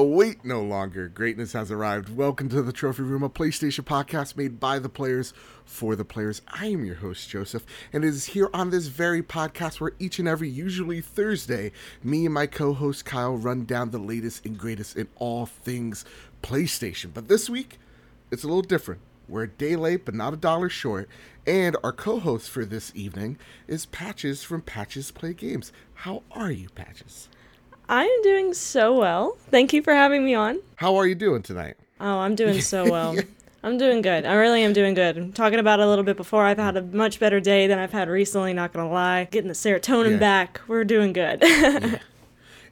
[0.00, 1.08] Await no longer.
[1.08, 2.16] Greatness has arrived.
[2.16, 5.34] Welcome to the Trophy Room, a PlayStation podcast made by the players
[5.66, 6.40] for the players.
[6.48, 10.18] I am your host, Joseph, and it is here on this very podcast where each
[10.18, 11.72] and every, usually Thursday,
[12.02, 16.06] me and my co host Kyle run down the latest and greatest in all things
[16.42, 17.10] PlayStation.
[17.12, 17.78] But this week,
[18.30, 19.02] it's a little different.
[19.28, 21.10] We're a day late, but not a dollar short.
[21.46, 23.36] And our co host for this evening
[23.68, 25.74] is Patches from Patches Play Games.
[25.92, 27.28] How are you, Patches?
[27.90, 29.36] I am doing so well.
[29.50, 30.60] Thank you for having me on.
[30.76, 31.74] How are you doing tonight?
[32.00, 33.16] Oh, I'm doing so well.
[33.64, 34.24] I'm doing good.
[34.24, 35.18] I really am doing good.
[35.18, 36.44] I'm talking about it a little bit before.
[36.44, 39.24] I've had a much better day than I've had recently, not gonna lie.
[39.32, 40.16] Getting the serotonin Yeah.
[40.18, 40.60] back.
[40.68, 41.44] We're doing good.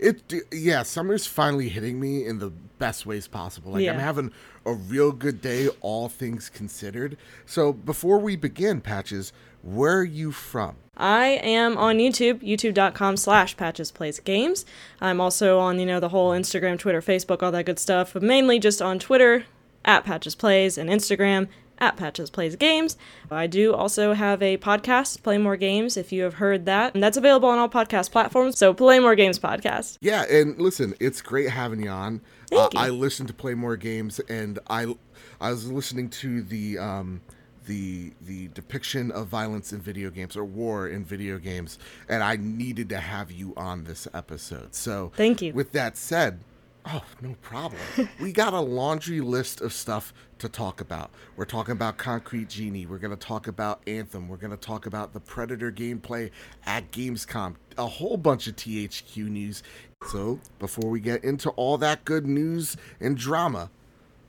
[0.01, 3.73] It yeah, summer's finally hitting me in the best ways possible.
[3.73, 4.31] Like I'm having
[4.65, 7.17] a real good day, all things considered.
[7.47, 10.77] So before we begin, Patches, where are you from?
[10.97, 14.67] I am on YouTube, youtube.com slash patches plays games.
[15.01, 18.23] I'm also on, you know, the whole Instagram, Twitter, Facebook, all that good stuff, but
[18.23, 19.45] mainly just on Twitter
[19.85, 21.47] at patches plays and Instagram
[21.79, 22.97] at patches plays games.
[23.31, 26.95] I do also have a podcast, Play More Games, if you have heard that.
[26.95, 28.59] And that's available on all podcast platforms.
[28.59, 29.99] So Play More Games podcast.
[30.01, 32.21] Yeah, and listen, it's great having you on.
[32.49, 32.81] Thank uh, you.
[32.81, 34.95] I listened to play more games, and I
[35.41, 37.21] I was listening to the um
[37.69, 42.37] the the depiction of violence in video games or war in video games, and I
[42.37, 44.75] needed to have you on this episode.
[44.75, 45.53] So Thank you.
[45.53, 46.41] With that said,
[46.87, 47.81] oh no problem.
[48.21, 51.11] we got a laundry list of stuff to talk about.
[51.37, 52.87] We're talking about Concrete Genie.
[52.87, 54.29] We're gonna talk about Anthem.
[54.29, 56.31] We're gonna talk about the Predator gameplay
[56.65, 57.57] at Gamescom.
[57.77, 59.63] A whole bunch of THQ news.
[60.11, 63.71] So before we get into all that good news and drama,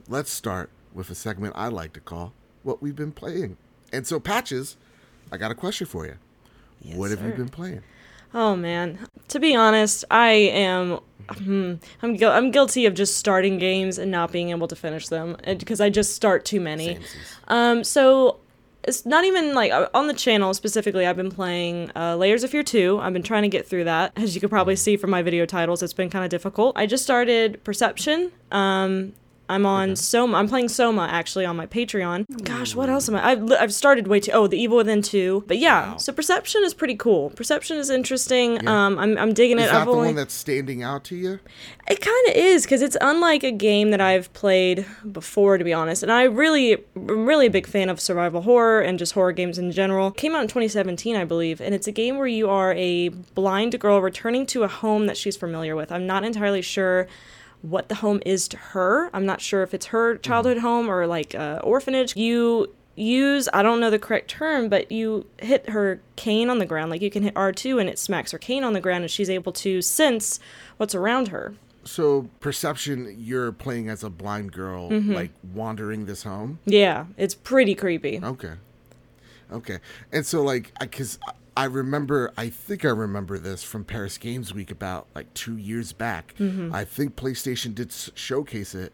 [0.09, 3.57] let's start with a segment I like to call "What We've Been Playing."
[3.91, 4.77] And so, Patches,
[5.31, 6.15] I got a question for you.
[6.95, 7.83] what have you been playing?
[8.33, 10.99] Oh man, to be honest, I am
[11.37, 15.35] hmm, I'm I'm guilty of just starting games and not being able to finish them
[15.45, 16.99] because I just start too many.
[17.47, 18.39] Um, so
[18.83, 21.05] it's not even like on the channel specifically.
[21.05, 22.99] I've been playing uh, Layers of Fear 2.
[23.01, 24.13] I've been trying to get through that.
[24.15, 26.77] As you could probably see from my video titles, it's been kind of difficult.
[26.77, 28.31] I just started Perception.
[28.51, 29.13] Um,
[29.49, 30.37] I'm on Soma.
[30.37, 32.25] I'm playing Soma actually on my Patreon.
[32.43, 33.31] Gosh, what else am I?
[33.31, 34.31] I've, I've started way too.
[34.31, 35.45] Oh, The Evil Within 2.
[35.47, 35.97] But yeah, Wow.
[35.97, 37.31] so Perception is pretty cool.
[37.31, 38.67] Perception is interesting.
[38.67, 39.67] Um, I'm, I'm digging Is it.
[39.71, 41.39] that I've the only one that's standing out to you?
[41.89, 45.73] it kind of is because it's unlike a game that I've played before, to be
[45.73, 46.03] honest.
[46.03, 49.57] And I really, I'm really a big fan of survival horror and just horror games
[49.57, 50.11] in general.
[50.11, 53.79] Came out in 2017, I believe, and it's a game where you are a blind
[53.79, 55.91] girl returning to a home that she's familiar with.
[55.91, 57.07] I'm not entirely sure
[57.61, 59.09] what the home is to her.
[59.13, 62.15] I'm not sure if it's her childhood home or like uh, orphanage.
[62.15, 66.65] You use I don't know the correct term, but you hit her cane on the
[66.65, 66.89] ground.
[66.91, 69.29] Like you can hit R2 and it smacks her cane on the ground and she's
[69.29, 70.39] able to sense
[70.77, 71.53] what's around her.
[71.85, 75.13] So, perception, you're playing as a blind girl, Mm-hmm.
[75.13, 76.59] like wandering this home.
[76.65, 78.19] Yeah, it's pretty creepy.
[78.23, 78.53] Okay.
[79.51, 79.79] Okay.
[80.11, 81.17] And so, like, I, cause
[81.59, 85.91] I remember, I think I remember this from Paris Games Week about like two years
[85.91, 86.33] back.
[86.39, 86.73] Mm-hmm.
[86.73, 88.93] I think PlayStation did s- showcase it.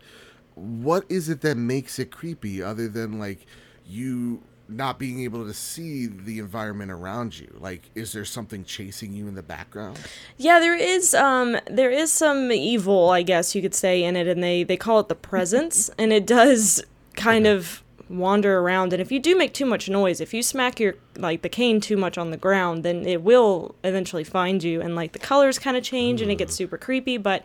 [0.56, 3.46] What is it that makes it creepy other than like
[3.88, 7.56] you not being able to see the environment around you?
[7.60, 10.00] Like, is there something chasing you in the background?
[10.38, 14.28] Yeah, there is um there is some evil, I guess you could say, in it,
[14.28, 16.84] and they they call it the presence, and it does
[17.14, 18.94] kind of wander around.
[18.94, 21.80] And if you do make too much noise, if you smack your like the cane
[21.82, 25.58] too much on the ground, then it will eventually find you, and like the colors
[25.60, 27.18] kind of change, and it gets super creepy.
[27.18, 27.44] But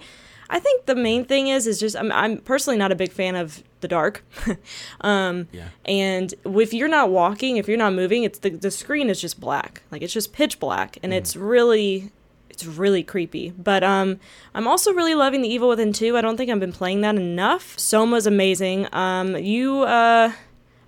[0.53, 3.37] I think the main thing is is just I'm I'm personally not a big fan
[3.37, 4.25] of the dark.
[5.00, 5.69] um Yeah.
[5.84, 9.41] and if you're not walking, if you're not moving, it's the the screen is just
[9.41, 9.82] black.
[9.91, 12.10] Like it's just pitch black and it's really
[12.48, 13.50] it's really creepy.
[13.56, 14.19] But um
[14.54, 16.16] I'm also really loving The Evil Within 2.
[16.16, 17.78] I don't think I've been playing that enough.
[17.78, 18.88] Soma's amazing.
[18.92, 20.32] Um you uh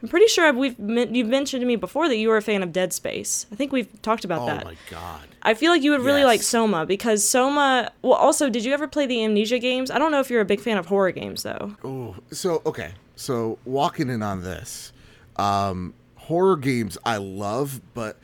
[0.02, 2.62] I'm pretty sure I've, we've you've mentioned to me before that you were a fan
[2.64, 3.46] of Dead Space.
[3.52, 4.62] I think we've talked about Oh that.
[4.64, 5.20] Oh my God.
[5.42, 6.26] I feel like you would really Yes.
[6.26, 7.92] like Soma because Soma.
[8.02, 9.90] Well, also, did you ever play the Amnesia games?
[9.93, 11.76] I don't know if you're a big fan of horror games though.
[11.84, 12.94] Oh, so okay.
[13.14, 14.93] So walking in on this,
[15.37, 18.19] um, horror games I love, but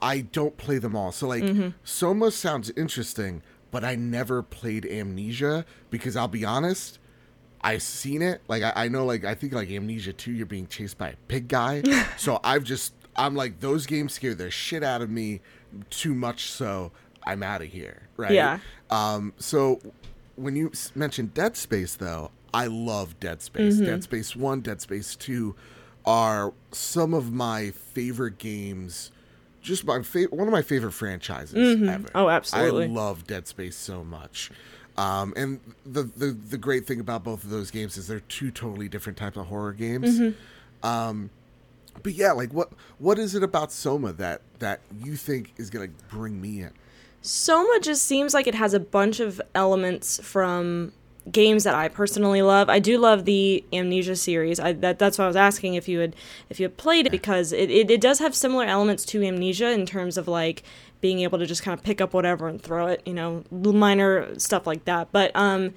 [0.00, 1.10] I don't play them all.
[1.10, 1.44] So like,
[1.82, 3.42] Soma sounds interesting,
[3.72, 6.99] but I never played Amnesia because I'll be honest.
[7.62, 8.40] I've seen it.
[8.48, 9.04] Like I, I know.
[9.04, 11.82] Like I think like Amnesia two, you're being chased by a pig guy.
[12.16, 15.40] so I've just I'm like those games scare the shit out of me
[15.90, 16.50] too much.
[16.50, 16.92] So
[17.24, 18.08] I'm out of here.
[18.16, 18.32] Right.
[18.32, 18.58] Yeah.
[18.90, 19.32] Um.
[19.38, 19.80] So
[20.36, 23.76] when you s- mentioned Dead Space, though, I love Dead Space.
[23.78, 25.54] Dead Space One, Dead Space Two,
[26.06, 29.12] are some of my favorite games.
[29.60, 32.08] Just my fa- one of my favorite franchises ever.
[32.14, 32.84] Oh, absolutely.
[32.84, 34.50] I love Dead Space so much.
[35.00, 38.50] Um, and the, the the great thing about both of those games is they're two
[38.50, 40.34] totally different types of horror games.
[40.82, 41.30] Um,
[42.02, 45.88] but yeah, like what what is it about Soma that that you think is gonna
[46.10, 46.72] bring me in?
[47.22, 50.92] Soma just seems like it has a bunch of elements from
[51.30, 52.68] games that I personally love.
[52.68, 54.58] I do love the Amnesia series.
[54.58, 56.16] I, that that's why I was asking if you had
[56.48, 59.70] if you had played it because it, it, it does have similar elements to Amnesia
[59.70, 60.62] in terms of like
[61.00, 64.38] being able to just kind of pick up whatever and throw it, you know, minor
[64.38, 65.08] stuff like that.
[65.12, 65.74] But um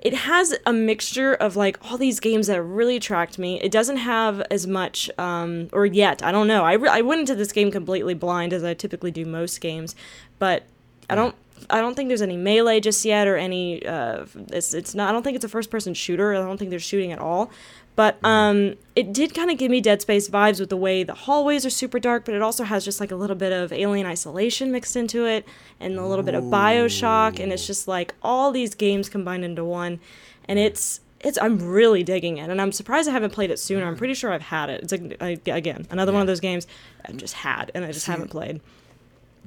[0.00, 3.60] it has a mixture of like all these games that really attract me.
[3.60, 6.64] It doesn't have as much, um, or yet, I don't know.
[6.64, 9.96] I, re- I went into this game completely blind as I typically do most games,
[10.38, 10.64] but
[11.10, 11.34] I don't.
[11.70, 13.84] I don't think there's any melee just yet, or any.
[13.84, 15.08] Uh, it's it's not.
[15.08, 16.34] I don't think it's a first person shooter.
[16.34, 17.50] I don't think there's shooting at all.
[17.98, 21.14] But um, it did kind of give me Dead Space vibes with the way the
[21.14, 24.06] hallways are super dark, but it also has just like a little bit of Alien
[24.06, 25.44] Isolation mixed into it,
[25.80, 29.64] and a little bit of Bioshock, and it's just like all these games combined into
[29.64, 29.98] one,
[30.44, 33.84] and it's it's I'm really digging it, and I'm surprised I haven't played it sooner.
[33.84, 34.82] I'm pretty sure I've had it.
[34.84, 36.68] It's like I, again another one of those games
[37.04, 38.60] I've just had, and I just haven't played.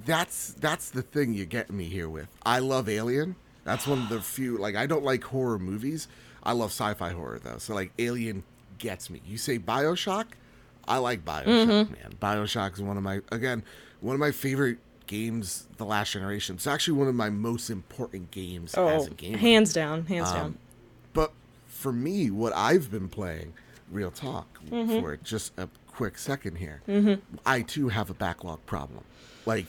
[0.06, 2.28] That's that's the thing you get me here with.
[2.44, 3.36] I love Alien.
[3.64, 6.08] That's one of the few like I don't like horror movies.
[6.44, 7.58] I love sci-fi horror though.
[7.60, 8.44] So like Alien
[8.80, 9.22] gets me.
[9.26, 10.26] You say BioShock?
[10.88, 11.94] I like BioShock, Mm-hmm.
[11.94, 12.14] man.
[12.20, 13.64] BioShock is one of my again,
[14.00, 16.56] one of my favorite games the last generation.
[16.56, 19.38] It's actually one of my most important games as Oh, a gamer.
[19.38, 20.58] hands down, hands Um, down.
[21.14, 21.34] But
[21.68, 23.54] for me, what I've been playing,
[23.92, 25.00] real talk, Mm-hmm.
[25.02, 26.82] for just a quick second here,
[27.46, 29.04] I too have a backlog problem.
[29.46, 29.66] Like,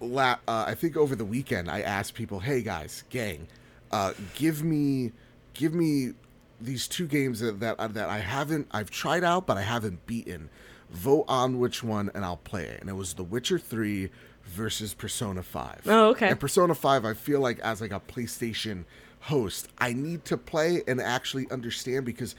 [0.00, 3.46] la- uh, I think over the weekend, I asked people, "Hey guys, gang,
[3.90, 5.12] uh, give me,
[5.54, 6.12] give me
[6.60, 10.06] these two games that that, uh, that I haven't, I've tried out, but I haven't
[10.06, 10.50] beaten.
[10.90, 14.10] Vote on which one, and I'll play it." And it was The Witcher Three
[14.44, 15.82] versus Persona Five.
[15.86, 16.28] Oh, okay.
[16.28, 18.84] And Persona 5, I feel like as like a PlayStation
[19.20, 22.34] host, I need to play and actually understand because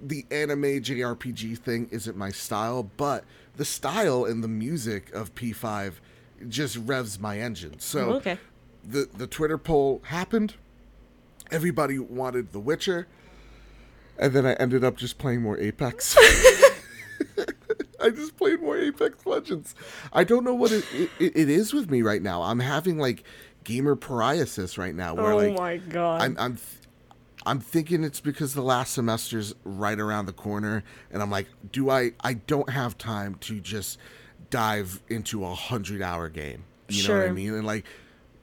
[0.00, 3.24] the anime JRPG thing isn't my style, but
[3.56, 5.94] the style and the music of P5
[6.48, 7.78] just revs my engine.
[7.80, 8.38] So Oh, okay.
[8.84, 10.54] the the Twitter poll happened.
[11.50, 13.06] Everybody wanted The Witcher.
[14.18, 16.16] And then I ended up just playing more Apex.
[18.00, 19.74] I just played more Apex Legends.
[20.12, 22.42] I don't know what it, it, it is with me right now.
[22.42, 23.24] I'm having like
[23.64, 26.22] gamer pariasis right now, where Oh like my god.
[26.22, 26.58] I'm I'm
[27.46, 31.90] I'm thinking it's because the last semester's right around the corner, and I'm like, do
[31.90, 32.12] I?
[32.20, 33.98] I don't have time to just
[34.50, 36.64] dive into a hundred hour game.
[36.88, 37.54] You know what I mean?
[37.54, 37.84] And like,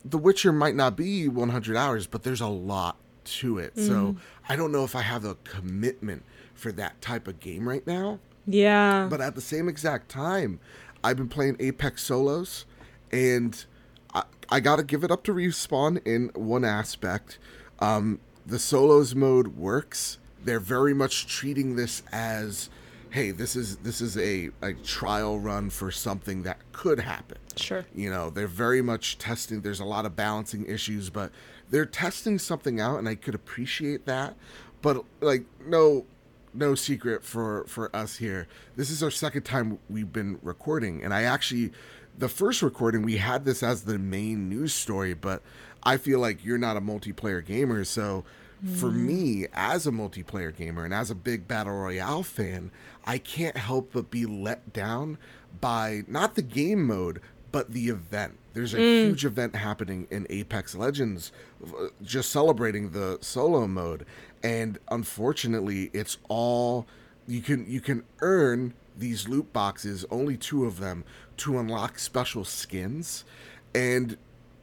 [0.03, 3.75] The Witcher might not be 100 hours, but there's a lot to it.
[3.77, 4.15] So
[4.47, 6.23] I don't know if I have a commitment
[6.53, 8.19] for that type of game right now.
[8.45, 9.07] yeah.
[9.09, 10.59] But at the same exact time,
[11.03, 12.65] I've been playing Apex Solos,
[13.11, 13.65] and
[14.13, 17.39] I, I got to give it up to Respawn in one aspect.
[17.79, 20.19] Um, the Solos mode works.
[20.43, 22.69] They're very much treating this as,
[23.15, 27.37] hey, this is this is a, a trial run for something that could happen.
[27.55, 27.85] Sure.
[27.95, 29.61] You know, they're very much testing.
[29.61, 31.31] There's a lot of balancing issues, but
[31.69, 34.35] they're testing something out, and I could appreciate that.
[34.81, 36.05] But like, no,
[36.53, 38.49] no secret for for us here.
[38.75, 41.71] This is our second time we've been recording, and I actually,
[42.17, 45.41] the first recording we had this as the main news story, but
[45.83, 48.25] I feel like you're not a multiplayer gamer, so.
[48.73, 52.71] For me, as a multiplayer gamer and as a big battle royale fan,
[53.05, 55.17] I can't help but be let down
[55.61, 58.37] by not the game mode, but the event.
[58.53, 61.31] There's a huge event happening in Apex Legends,
[61.63, 64.05] uh, just celebrating the solo mode,
[64.41, 66.87] and unfortunately, it's all
[67.27, 71.03] you can you can earn these loot boxes, only two of them,
[71.37, 73.25] to unlock special skins,
[73.73, 74.17] and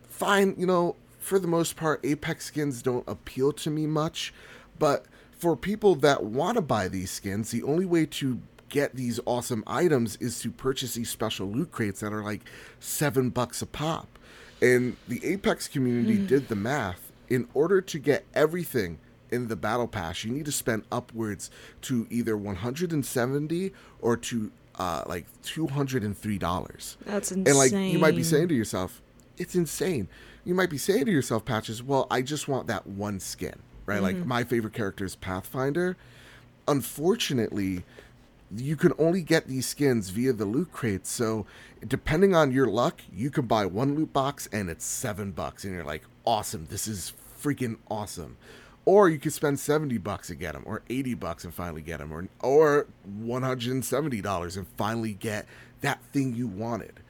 [0.09, 4.35] fine, you know, for the most part, Apex skins don't appeal to me much,
[4.79, 9.21] but for people that want to buy these skins, the only way to get these
[9.27, 12.43] awesome items is to purchase these special loot crates that are like
[12.81, 14.19] seven bucks a pop.
[14.61, 17.13] And the Apex community did the math.
[17.29, 18.99] In order to get everything
[19.31, 21.51] in the battle pass, you need to spend upwards
[21.83, 26.97] to either 170 or to uh, like $203.
[27.05, 27.47] That's insane.
[27.47, 29.03] And like you might be saying to yourself,
[29.43, 30.09] it's insane.
[30.45, 34.03] You might be saying to yourself, Patches, well, I just want that one skin, right?
[34.03, 34.29] Like mm-hmm.
[34.29, 35.97] my favorite character is Pathfinder.
[36.67, 37.85] Unfortunately,
[38.57, 41.11] you can only get these skins via the loot crates.
[41.11, 41.47] So
[41.87, 45.75] depending on your luck, you can buy one loot box and it's seven bucks, and
[45.75, 48.37] you're like, awesome, this is freaking awesome.
[48.85, 52.01] Or you could spend seventy bucks and get them, or eighty bucks and finally get
[52.01, 55.47] them, or or one hundred and seventy dollars and finally get
[55.83, 57.01] that thing you wanted.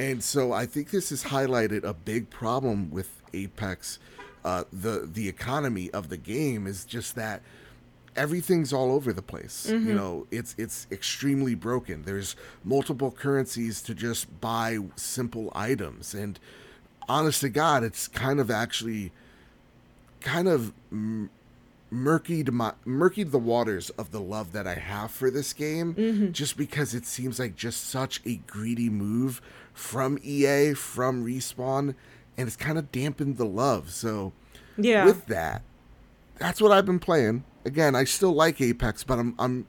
[0.00, 3.98] And so I think this has highlighted a big problem with Apex
[4.44, 7.42] uh, the the economy of the game is just that
[8.16, 9.66] everything's all over the place.
[9.68, 12.02] You know, it's it's extremely broken.
[12.04, 16.38] There's multiple currencies to just buy simple items, and
[17.08, 19.12] honest to God, it's kind of actually
[20.20, 20.72] kind of
[21.92, 25.94] murkied my murkied the waters of the love that I have for this game
[26.32, 29.42] just because it seems like just such a greedy move
[29.72, 31.94] from EA from Respawn
[32.36, 33.90] and it's kind of dampened the love.
[33.90, 34.32] So
[34.76, 35.04] Yeah.
[35.04, 35.62] with that,
[36.38, 37.44] that's what I've been playing.
[37.64, 39.66] Again, I still like Apex, but I'm I'm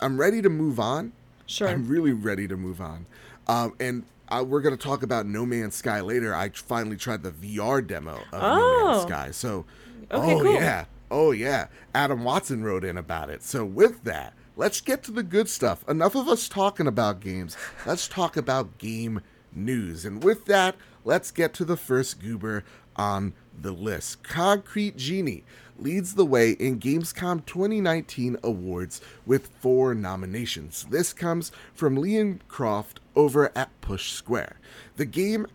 [0.00, 1.12] I'm ready to move on.
[1.46, 1.68] Sure.
[1.68, 3.06] I'm really ready to move on.
[3.48, 6.34] Um, and uh, we're going to talk about No Man's Sky later.
[6.34, 9.06] I finally tried the VR demo of No Man's Oh.
[9.06, 9.30] Sky.
[9.32, 9.64] So,
[10.10, 10.54] Okay, oh cool.
[10.54, 11.66] yeah, oh yeah.
[11.94, 13.42] Adam Watson wrote in about it.
[13.42, 15.86] So with that, let's get to the good stuff.
[15.88, 17.56] Enough of us talking about games.
[17.86, 19.20] Let's talk about game
[19.56, 20.04] news.
[20.04, 22.64] And with that, let's get to the first goober
[22.96, 24.22] on the list.
[24.22, 25.44] Concrete Genie
[25.78, 30.86] leads the way in Gamescom 2019 awards with four nominations.
[30.90, 34.60] This comes from Liam Croft over at Push Square.
[34.96, 35.46] The game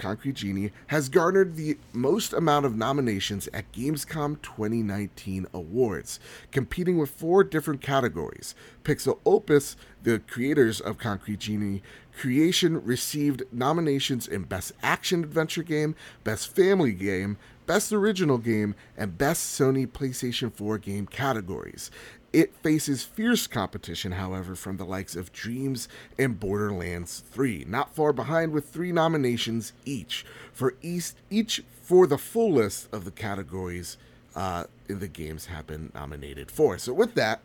[0.00, 6.18] Concrete Genie has garnered the most amount of nominations at Gamescom 2019 awards,
[6.50, 8.54] competing with four different categories.
[8.82, 11.82] Pixelopus, the creators of Concrete Genie
[12.20, 19.16] creation, received nominations in Best Action Adventure Game, Best Family Game, Best Original Game, and
[19.16, 21.90] Best Sony PlayStation 4 Game categories.
[22.30, 28.12] It faces fierce competition, however, from the likes of Dreams and Borderlands 3, not far
[28.12, 33.96] behind with three nominations each for each, each for the full list of the categories
[34.36, 36.76] uh, the games have been nominated for.
[36.78, 37.40] So, with that,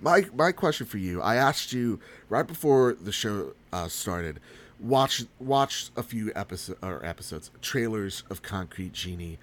[0.00, 4.40] my my question for you, I asked you right before the show uh, started,
[4.80, 9.38] watch watch a few episode or episodes trailers of Concrete Genie.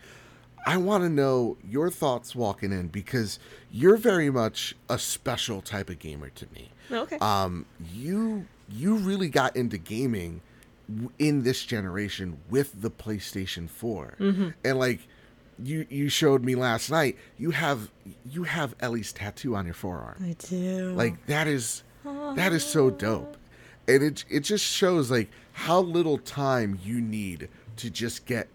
[0.65, 3.37] I want to know your thoughts walking in because
[3.69, 6.69] you're very much a special type of gamer to me.
[6.89, 7.17] okay.
[7.19, 10.41] Um, you you really got into gaming
[11.19, 14.15] in this generation with the PlayStation 4,
[14.63, 14.99] and like
[15.63, 17.89] you you showed me last night, you have
[18.29, 20.93] you have Ellie's tattoo on your forearm I do.
[20.95, 21.83] like that is
[22.35, 23.37] that is so dope
[23.87, 28.47] and it it just shows like how little time you need to just get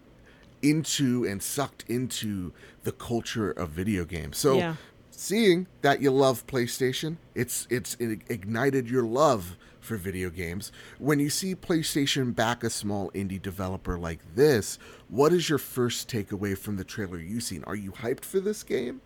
[0.62, 4.74] into and sucked into the culture of video games so Yeah.
[5.10, 9.56] seeing that you love PlayStation it's it's it ignited your love
[9.88, 14.78] for video games when you see PlayStation back a small indie developer like this
[15.08, 18.62] what is your first takeaway from the trailer you've seen are you hyped for this
[18.62, 19.00] game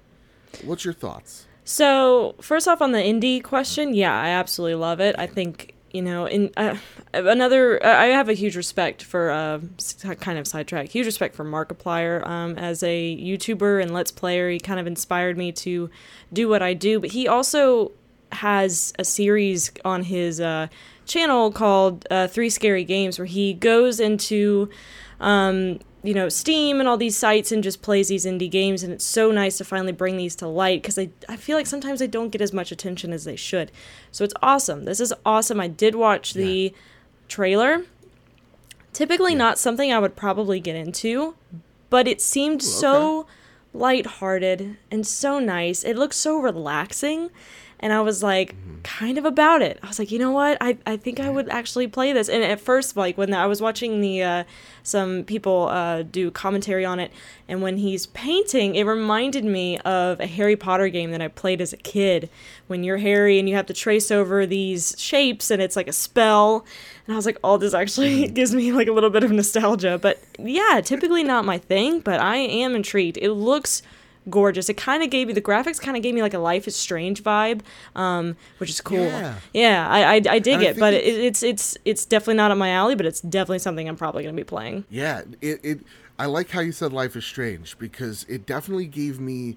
[0.62, 5.14] what's your thoughts So first off, on the indie question, yeah, I absolutely love it.
[5.18, 6.76] I think you know, in uh,
[7.12, 9.60] another, uh, I have a huge respect for uh,
[10.20, 14.48] kind of sidetrack, huge respect for Markiplier um, as a YouTuber and Let's Player.
[14.48, 15.90] He kind of inspired me to
[16.32, 17.92] do what I do, but he also
[18.32, 20.68] has a series on his uh,
[21.06, 24.68] channel called uh, Three Scary Games where he goes into
[25.20, 28.82] um, you know, Steam and all these sites and just plays these indie games.
[28.82, 31.66] And it's so nice to finally bring these to light because I, I feel like
[31.66, 33.70] sometimes they don't get as much attention as they should.
[34.10, 34.84] So it's awesome.
[34.84, 35.60] This is awesome.
[35.60, 36.74] I did watch the
[37.28, 37.84] trailer.
[38.92, 41.36] Typically, not something I would probably get into,
[41.88, 43.26] but it seemed so
[43.72, 45.84] lighthearted and so nice.
[45.84, 47.30] It looked so relaxing.
[47.82, 49.78] And I was like, kind of about it.
[49.82, 50.58] I was like, you know what?
[50.60, 52.28] I, I think I would actually play this.
[52.28, 54.44] And at first, like when I was watching the uh,
[54.82, 57.12] some people uh, do commentary on it,
[57.48, 61.60] and when he's painting, it reminded me of a Harry Potter game that I played
[61.60, 62.28] as a kid.
[62.66, 65.92] When you're Harry and you have to trace over these shapes, and it's like a
[65.92, 66.64] spell.
[67.06, 69.98] And I was like, oh, this actually gives me like a little bit of nostalgia.
[70.00, 73.18] But yeah, typically not my thing, but I am intrigued.
[73.18, 73.82] It looks
[74.30, 74.68] gorgeous.
[74.68, 76.76] It kind of gave me the graphics kind of gave me like a Life is
[76.76, 77.60] Strange vibe,
[77.96, 78.98] um, which is cool.
[78.98, 79.34] Yeah.
[79.52, 82.34] Yeah, I I, I dig And I it, but think it, it's it's it's definitely
[82.34, 84.84] not up my alley, but it's definitely something I'm probably gonna be playing.
[84.90, 85.80] Yeah, it, it
[86.18, 89.56] I like how you said Life is Strange because it definitely gave me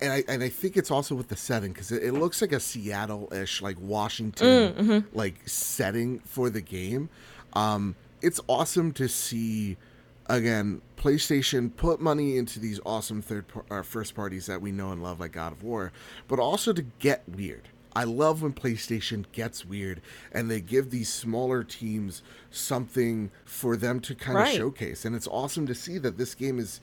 [0.00, 2.52] and I and I think it's also with the setting because it, it looks like
[2.52, 7.08] a Seattle-ish like Washington like setting for the game.
[7.54, 9.76] Um, it's awesome to see
[10.26, 14.90] again PlayStation put money into these awesome third par- or first parties that we know
[14.90, 15.92] and love like God of War,
[16.28, 17.68] but also to get weird.
[17.94, 20.00] I love when PlayStation gets weird
[20.32, 25.04] and they give these smaller teams something for them to kind of showcase.
[25.04, 26.80] And it's awesome to see that this game is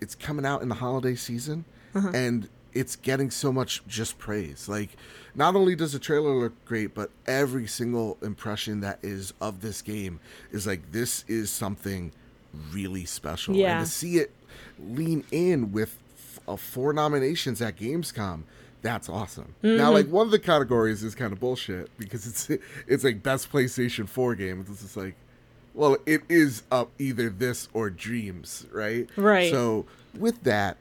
[0.00, 1.64] it's coming out in the holiday season
[1.94, 2.10] uh-huh.
[2.12, 4.68] and it's getting so much just praise.
[4.68, 4.90] Like
[5.34, 9.80] not only does the trailer look great, but every single impression that is of this
[9.80, 12.12] game is like this is something
[12.72, 13.54] really special.
[13.54, 13.78] Yeah.
[13.78, 14.32] And to see it
[14.78, 15.98] lean in with
[16.46, 18.42] uh, four nominations at Gamescom.
[18.82, 19.54] That's awesome.
[19.62, 22.50] Now, like one of the categories is kind of bullshit because it's
[22.88, 24.60] it's like best PlayStation Four game.
[24.68, 25.14] It's just like,
[25.72, 29.08] well, it is up either this or Dreams, right?
[29.16, 29.52] Right.
[29.52, 29.86] So
[30.18, 30.78] with that,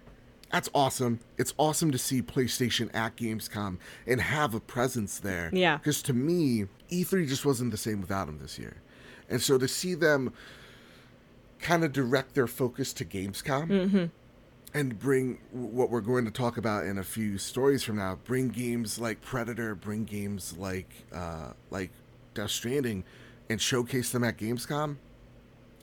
[0.52, 1.20] that's awesome.
[1.38, 5.52] It's awesome to see PlayStation at Gamescom and have a presence there.
[5.54, 5.78] Yeah.
[5.78, 8.78] Because to me, E3 just wasn't the same without them this year.
[9.30, 10.34] And so to see them
[11.62, 14.10] kind of direct their focus to Gamescom
[14.74, 18.50] and bring what we're going to talk about in a few stories from now, bring
[18.50, 21.92] games like Predator, bring games like uh, like
[22.34, 23.04] Death Stranding,
[23.50, 24.96] and showcase them at Gamescom.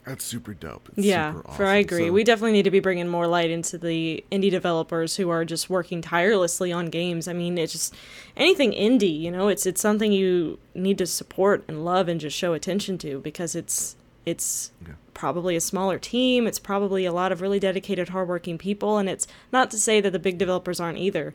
[0.06, 0.88] That's super dope.
[0.96, 2.06] It's Yeah, super for I agree.
[2.06, 5.44] So- we definitely need to be bringing more light into the indie developers who are
[5.44, 7.28] just working tirelessly on games.
[7.28, 7.94] I mean, it's just
[8.34, 12.34] anything indie, you know, it's it's something you need to support and love and just
[12.36, 14.94] show attention to because it's it's Yeah.
[15.18, 16.46] Probably a smaller team.
[16.46, 20.12] It's probably a lot of really dedicated, hardworking people, and it's not to say that
[20.12, 21.34] the big developers aren't either.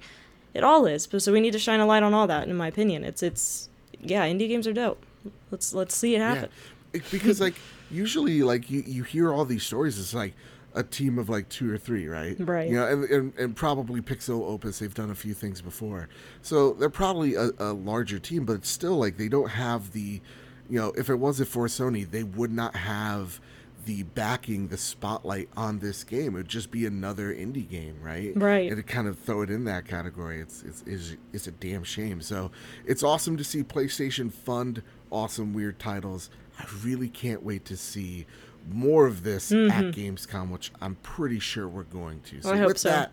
[0.54, 2.48] It all is, but so we need to shine a light on all that.
[2.48, 3.68] In my opinion, it's it's
[4.00, 5.06] yeah, indie games are dope.
[5.52, 6.50] Let's let's see it happen.
[6.94, 7.56] Yeah, because like
[7.92, 10.00] usually like you, you hear all these stories.
[10.00, 10.34] It's like
[10.74, 12.38] a team of like two or three, right?
[12.40, 12.70] Right.
[12.70, 14.80] You know, and, and, and probably Pixelopus.
[14.80, 16.08] They've done a few things before,
[16.42, 18.46] so they're probably a, a larger team.
[18.46, 20.22] But it's still like they don't have the,
[20.70, 23.42] you know, if it wasn't for Sony, they would not have
[23.86, 26.36] the backing, the spotlight on this game.
[26.36, 28.32] It would just be another indie game, right?
[28.36, 28.68] Right.
[28.72, 31.84] And to kind of throw it in that category, it's it's is it's a damn
[31.84, 32.22] shame.
[32.22, 32.52] So
[32.86, 36.30] it's awesome to see PlayStation fund awesome weird titles.
[36.60, 38.25] I really can't wait to see
[38.70, 42.42] more of this at Gamescom, which I'm pretty sure we're going to.
[42.42, 42.58] So Mm-hmm.
[42.58, 42.90] I hope with so.
[42.90, 43.12] that,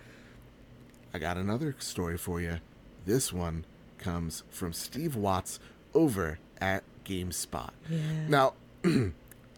[1.13, 2.59] I got another story for you.
[3.05, 3.65] This one
[3.99, 5.59] comes from Steve Watts
[5.95, 7.71] over at GameSpot.
[7.89, 7.99] Yeah.
[8.29, 8.53] Now,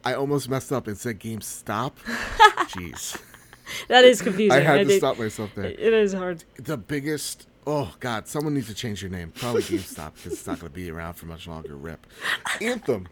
[0.04, 1.92] I almost messed up and said GameStop.
[2.68, 3.20] Jeez.
[3.88, 4.52] That is confusing.
[4.58, 5.66] I had to did- stop myself there.
[5.66, 6.44] It is hard.
[6.56, 7.48] The biggest.
[7.66, 8.26] Oh God!
[8.26, 9.32] Someone needs to change your name.
[9.36, 11.76] Probably GameStop because it's not going to be around for much longer.
[11.76, 12.06] Rip.
[12.60, 13.06] Anthem,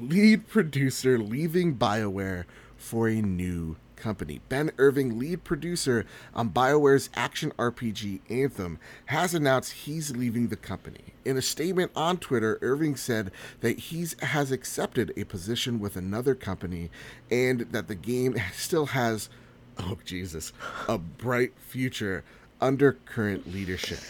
[0.00, 2.44] lead producer leaving Bioware
[2.76, 4.40] for a new company.
[4.48, 11.14] Ben Irving, lead producer on BioWare's action RPG Anthem, has announced he's leaving the company.
[11.24, 16.34] In a statement on Twitter, Irving said that he has accepted a position with another
[16.34, 16.90] company
[17.30, 19.30] and that the game still has
[19.78, 20.52] oh Jesus,
[20.88, 22.24] a bright future
[22.60, 24.00] under current leadership.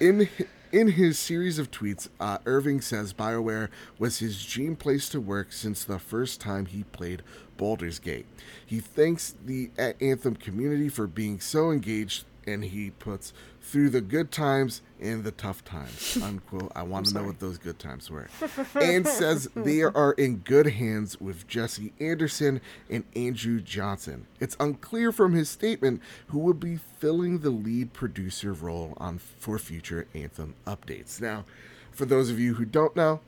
[0.00, 0.28] In
[0.72, 5.52] in his series of tweets, uh, Irving says BioWare was his dream place to work
[5.52, 7.22] since the first time he played
[7.56, 8.26] Baldur's Gate.
[8.64, 14.30] He thanks the Anthem community for being so engaged, and he puts through the good
[14.30, 16.16] times and the tough times.
[16.22, 16.70] Unquote.
[16.76, 18.28] I want to know what those good times were.
[18.80, 24.26] and says they are in good hands with Jesse Anderson and Andrew Johnson.
[24.38, 29.58] It's unclear from his statement who will be filling the lead producer role on for
[29.58, 31.20] future Anthem updates.
[31.20, 31.44] Now,
[31.90, 33.20] for those of you who don't know,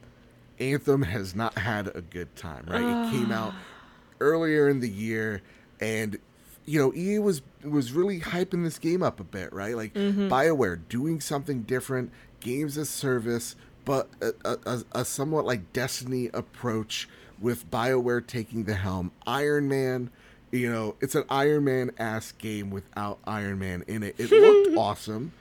[0.58, 2.80] Anthem has not had a good time, right?
[2.80, 3.52] It came out
[4.20, 5.42] earlier in the year
[5.80, 6.18] and
[6.64, 9.76] you know EA was was really hyping this game up a bit, right?
[9.76, 10.28] Like mm-hmm.
[10.28, 16.28] BioWare doing something different, games as service, but a, a, a, a somewhat like Destiny
[16.34, 17.08] approach
[17.40, 19.12] with BioWare taking the helm.
[19.26, 20.10] Iron Man,
[20.50, 24.16] you know, it's an Iron Man ass game without Iron Man in it.
[24.18, 25.32] It looked awesome.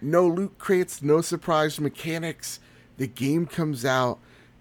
[0.00, 2.60] No loot crates, no surprise mechanics.
[2.96, 4.18] The game comes out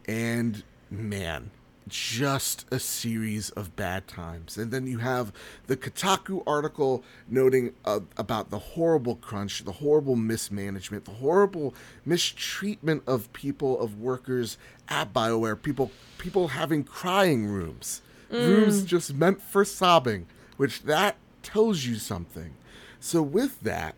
[0.07, 1.51] and man,
[1.87, 4.57] just a series of bad times.
[4.57, 5.31] And then you have
[5.67, 11.73] the Kotaku article noting uh, about the horrible crunch, the horrible mismanagement, the horrible
[12.05, 14.57] mistreatment of people, of workers
[14.89, 18.01] at BioWare, people people having crying rooms.
[18.31, 20.25] Rooms just meant for sobbing,
[20.57, 22.55] which that tells you something.
[22.99, 23.95] So with that,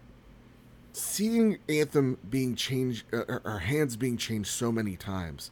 [0.91, 5.51] seeing Anthem being changed, uh, or hands being changed so many times,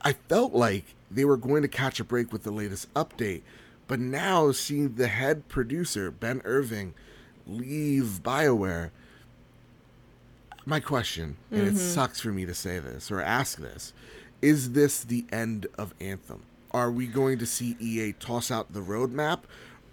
[0.00, 3.42] I felt like they were going to catch a break with the latest update.
[3.86, 6.94] But now seeing the head producer, Ben Irving,
[7.46, 8.90] leave BioWare,
[10.66, 11.76] my question, and it mm-hmm.
[11.78, 13.94] sucks for me to say this or ask this,
[14.42, 16.42] is this the end of Anthem?
[16.70, 19.40] Are we going to see EA toss out the roadmap?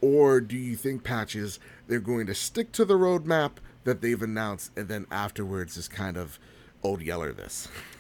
[0.01, 3.51] Or do you think, Patches, they're going to stick to the roadmap
[3.86, 6.38] that they've announced and then afterwards is kind of
[6.84, 7.69] old yeller this?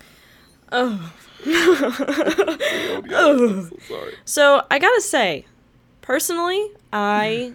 [0.71, 1.13] Oh.
[1.45, 4.13] old yeller sorry.
[4.25, 5.45] So I gotta say,
[6.01, 7.53] personally, I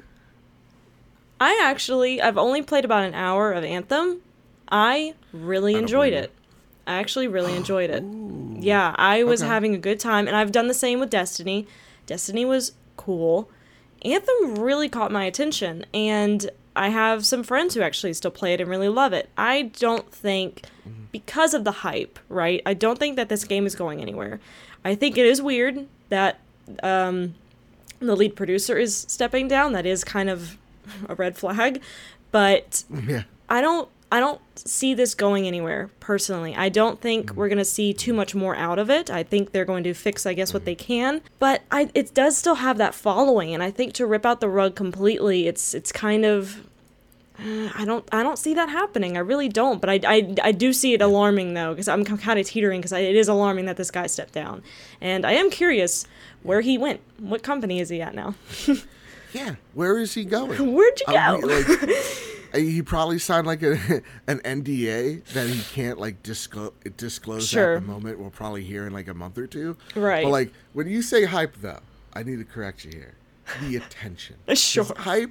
[1.40, 4.20] I actually I've only played about an hour of Anthem.
[4.70, 6.32] I really don't enjoyed it.
[6.86, 8.04] I actually really enjoyed it.
[8.62, 9.48] Yeah, I was Okay.
[9.48, 11.66] having a good time, and I've done the same with Destiny.
[12.04, 13.48] Destiny was cool.
[14.02, 18.60] Anthem really caught my attention, and I have some friends who actually still play it
[18.62, 19.28] and really love it.
[19.36, 20.62] I don't think,
[21.12, 22.62] because of the hype, right?
[22.64, 24.40] I don't think that this game is going anywhere.
[24.82, 26.40] I think it is weird that
[26.82, 27.34] um,
[27.98, 29.74] the lead producer is stepping down.
[29.74, 30.56] That is kind of
[31.06, 31.82] a red flag,
[32.30, 33.24] but Yeah.
[33.50, 36.56] I don't I don't see this going anywhere personally.
[36.56, 39.08] I don't think we're going to see too much more out of it.
[39.08, 42.38] I think they're going to fix I guess what they can, but I it does
[42.38, 45.92] still have that following and I think to rip out the rug completely, it's it's
[45.92, 46.66] kind of
[47.42, 49.16] I don't I don't see that happening.
[49.16, 52.38] I really don't, but I I, I do see it alarming though because I'm kind
[52.38, 54.62] of teetering because it is alarming that this guy stepped down.
[55.00, 56.06] And I am curious
[56.42, 57.00] where he went.
[57.18, 58.34] What company is he at now?
[59.32, 59.54] Yeah.
[59.74, 60.58] Where is he going?
[60.74, 61.46] Where'd you I go?
[61.46, 61.64] mean,
[62.52, 67.76] like, he probably signed like a, an NDA that he can't like disclose disclose Sure.
[67.76, 68.18] at the moment.
[68.18, 69.76] We'll probably hear in like a month or two.
[69.94, 70.24] Right.
[70.24, 71.78] But like when you say hype, though,
[72.12, 73.14] I need to correct you here.
[73.62, 74.34] The attention.
[74.54, 74.84] Sure.
[74.96, 75.30] Hype.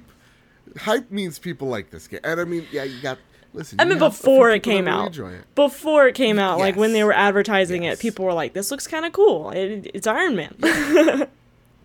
[0.78, 3.18] Hype means people like this game, and I mean, yeah, you got.
[3.52, 3.80] Listen.
[3.80, 5.16] I mean, before it came out.
[5.18, 5.54] it.
[5.56, 7.98] Before it came out, like when they were advertising Yes.
[7.98, 9.50] it, people were like, "This looks kind of cool.
[9.50, 10.54] It, it's Iron Man."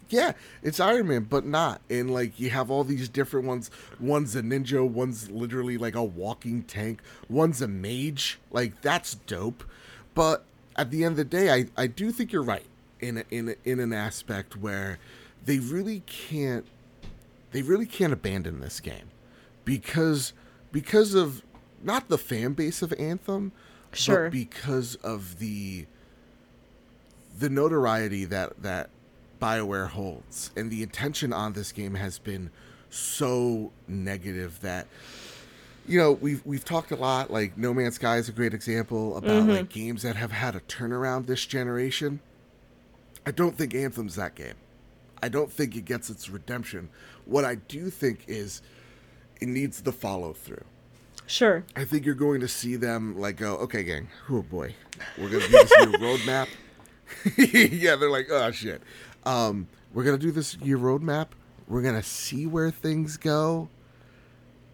[0.07, 1.81] Yeah, it's Iron Man, but not.
[1.89, 3.71] And like you have all these different ones.
[3.99, 8.37] One's a ninja, one's literally like a walking tank, one's a mage.
[8.51, 9.63] Like that's dope.
[10.13, 12.65] But at the end of the day, I, I do think you're right
[12.99, 14.99] in a, in a, in an aspect where
[15.43, 16.65] they really can't
[17.55, 19.09] they really can't abandon this game
[19.63, 20.33] because
[20.73, 21.41] because of
[21.81, 23.53] not the fan base of Anthem,
[23.93, 24.25] Sure.
[24.25, 25.85] but because of the
[27.39, 28.89] the notoriety that that
[29.41, 32.51] BioWare holds and the attention on this game has been
[32.89, 34.87] so negative that
[35.87, 39.15] you know we've we've talked a lot like No Man's Sky is a great example
[39.15, 39.51] about mm-hmm.
[39.51, 42.19] like games that have had a turnaround this generation.
[43.25, 44.55] I don't think Anthem's that game.
[45.23, 46.89] I don't think it gets its redemption.
[47.25, 48.61] What I do think is
[49.41, 50.63] it needs the follow through.
[51.27, 51.63] sure.
[51.75, 54.75] I think you're going to see them like go, okay, gang, oh boy,
[55.17, 56.47] we're gonna do this new roadmap.
[57.71, 58.81] yeah, they're like, oh shit,
[59.25, 61.27] um, we're gonna do this year roadmap.
[61.67, 63.69] We're gonna see where things go,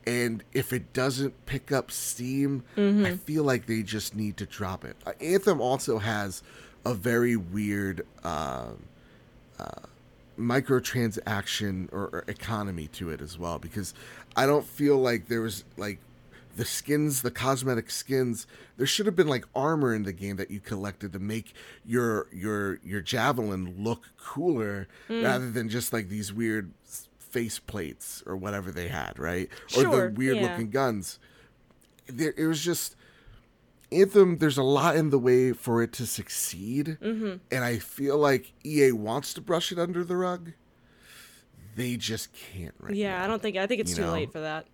[0.06, 4.84] and if it doesn't pick up steam, I feel like they just need to drop
[4.86, 4.96] it.
[5.06, 6.44] Uh, Anthem also has
[6.86, 8.06] a very weird.
[8.24, 8.84] um
[10.42, 13.94] microtransaction or, or economy to it as well because
[14.36, 16.00] I don't feel like there was like
[16.56, 18.46] the skins, the cosmetic skins.
[18.78, 21.54] There should have been like armor in the game that you collected to make
[21.86, 25.24] your your your javelin look cooler mm.
[25.24, 26.72] rather than just like these weird
[27.18, 29.50] face plates or whatever they had, right?
[29.78, 30.44] or the weird yeah.
[30.44, 31.20] looking guns.
[32.08, 32.96] There, it was just
[33.92, 36.98] Anthem, there's a lot in the way for it to succeed.
[37.02, 37.38] Mm-hmm.
[37.52, 40.54] And I feel like EA wants to brush it under the rug.
[41.76, 43.24] They just can't right Yeah, now.
[43.24, 44.12] I don't think I think it's You too know?
[44.14, 44.68] late for that.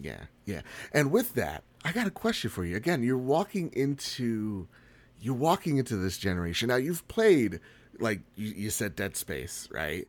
[0.00, 0.60] Yeah, yeah.
[0.92, 2.76] And with that, I got a question for you.
[2.76, 4.68] Again, you're walking into
[5.20, 6.68] you're walking into this generation.
[6.68, 7.60] Now you've played
[8.00, 10.06] like you, you said Dead Space, right?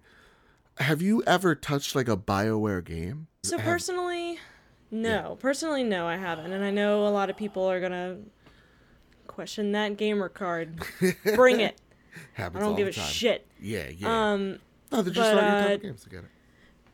[0.80, 3.28] Have you ever touched like a BioWare game?
[3.44, 4.40] So Have- personally,
[5.02, 5.38] no.
[5.40, 8.18] Personally, no, I haven't, and I know a lot of people are gonna
[9.28, 10.82] question that gamer card.
[11.36, 11.80] Bring it.
[12.34, 13.46] happens I don't give a shit.
[13.60, 14.32] Yeah, yeah.
[14.34, 14.60] Um,
[14.92, 16.30] no, they're just but, not your type uh, of games together.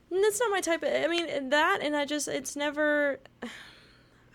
[0.09, 0.89] that's not my type of.
[0.89, 3.19] I mean, that and I just it's never.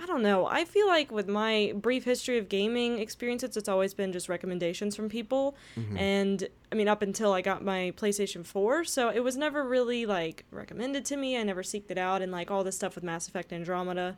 [0.01, 0.47] I don't know.
[0.47, 4.95] I feel like with my brief history of gaming experiences, it's always been just recommendations
[4.95, 5.57] from people.
[5.77, 5.97] Mm-hmm.
[5.97, 10.05] And I mean, up until I got my PlayStation 4, so it was never really
[10.05, 11.37] like recommended to me.
[11.39, 12.21] I never seeked it out.
[12.23, 14.17] And like all this stuff with Mass Effect Andromeda,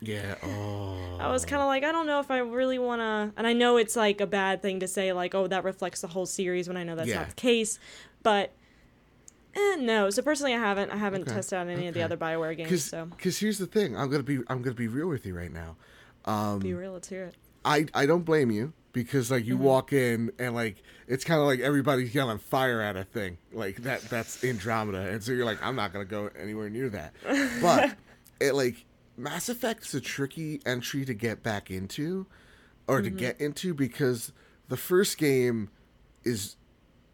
[0.00, 0.34] Yeah.
[0.42, 1.16] Oh.
[1.18, 3.32] I was kind of like, I don't know if I really want to.
[3.38, 6.08] And I know it's like a bad thing to say, like, oh, that reflects the
[6.08, 7.20] whole series when I know that's Yeah.
[7.20, 7.78] not the case.
[8.22, 8.52] But
[9.56, 10.10] eh, no.
[10.10, 10.90] So personally, I haven't.
[10.90, 12.70] I haven't Okay, tested out any of the other Bioware games.
[12.70, 15.52] Because So here's the thing, I'm gonna be I'm gonna be real with you right
[15.52, 15.76] now.
[16.24, 16.92] Um, be real.
[16.92, 17.34] Let's hear it.
[17.64, 19.48] I I don't blame you because like Mm-hmm.
[19.50, 23.38] you walk in and like it's kind of like everybody's yelling fire at a thing
[23.52, 27.12] like that that's Andromeda and so you're like I'm not gonna go anywhere near that
[27.60, 27.94] but
[28.40, 28.84] it like
[29.18, 32.26] Mass Effect's a tricky entry to get back into
[32.88, 34.32] or to get into because
[34.68, 35.68] the first game
[36.24, 36.56] is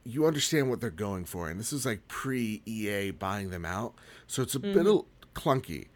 [0.05, 3.95] you understand what they're going for and this is like pre EA buying them out
[4.27, 4.73] so it's a mm-hmm.
[4.73, 5.87] bit of clunky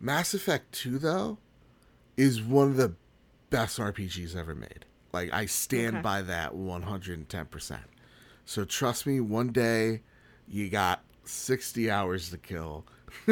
[0.00, 1.38] Mass Effect 2 though
[2.16, 2.94] is one of the
[3.50, 4.84] best RPGs ever made.
[5.12, 6.02] Like I stand Okay.
[6.02, 7.78] by that 110%.
[8.44, 10.02] So trust me, one day
[10.48, 12.84] you got 60 hours to kill.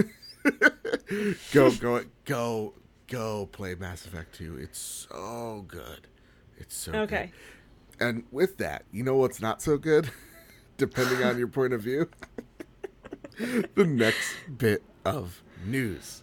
[1.52, 2.74] go go go
[3.08, 4.58] go play Mass Effect 2.
[4.60, 6.06] It's so good.
[6.56, 7.26] It's so Okay.
[7.26, 7.30] good.
[8.00, 10.10] And with that, you know what's not so good?
[10.78, 12.08] Depending on your point of view.
[13.74, 16.22] the next bit of news.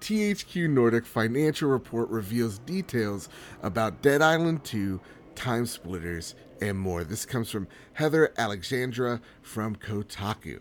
[0.00, 3.30] THQ Nordic financial report reveals details
[3.62, 5.00] about Dead Island 2,
[5.34, 7.04] TimeSplitters, and more.
[7.04, 10.60] This comes from Heather Alexandra from Kotaku.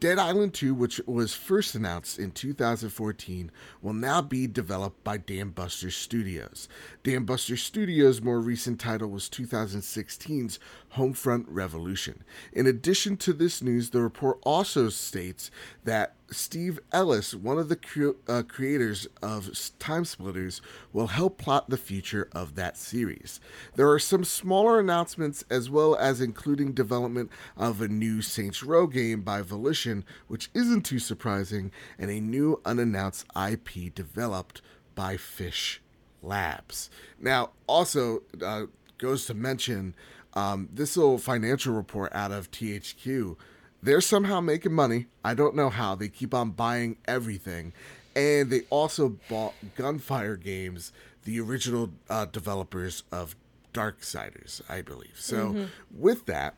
[0.00, 3.50] Dead Island 2, which was first announced in 2014,
[3.82, 6.68] will now be developed by Dambuster Studios.
[7.02, 10.60] Dambuster Studios' more recent title was 2016's
[10.96, 12.24] Homefront Revolution.
[12.52, 15.50] In addition to this news, the report also states
[15.84, 19.44] that Steve Ellis, one of the cre- uh, creators of
[19.78, 20.60] TimeSplitters,
[20.92, 23.40] will help plot the future of that series.
[23.76, 28.86] There are some smaller announcements as well as including development of a new Saints Row
[28.86, 34.60] game by Volition, which isn't too surprising, and a new unannounced IP developed
[34.94, 35.80] by Fish
[36.22, 36.90] Labs.
[37.20, 38.66] Now, also uh,
[38.98, 39.94] goes to mention
[40.34, 43.36] um, this little financial report out of THQ
[43.82, 45.06] they're somehow making money.
[45.24, 45.94] I don't know how.
[45.94, 47.72] They keep on buying everything.
[48.16, 50.92] And they also bought Gunfire Games,
[51.24, 53.36] the original uh, developers of
[53.72, 55.14] Darksiders, I believe.
[55.16, 55.64] So, mm-hmm.
[55.96, 56.56] with that,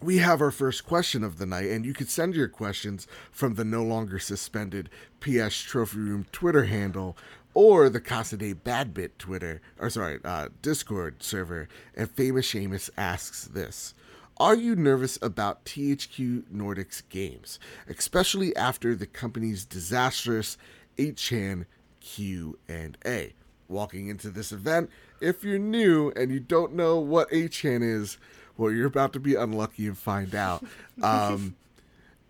[0.00, 3.54] we have our first question of the night, and you could send your questions from
[3.54, 7.16] the no longer suspended PS Trophy Room Twitter handle
[7.58, 11.68] or the Casa de Badbit Twitter, or sorry, uh, Discord server.
[11.96, 13.94] And Famous Seamus asks this
[14.36, 20.56] are you nervous about THQ Nordic's games, especially after the company's disastrous
[20.98, 21.64] 8chan
[21.98, 23.32] Q&A?
[23.66, 24.88] Walking into this event,
[25.20, 28.18] if you're new and you don't know what 8chan is,
[28.56, 30.64] well, you're about to be unlucky and find out.
[31.02, 31.56] Um,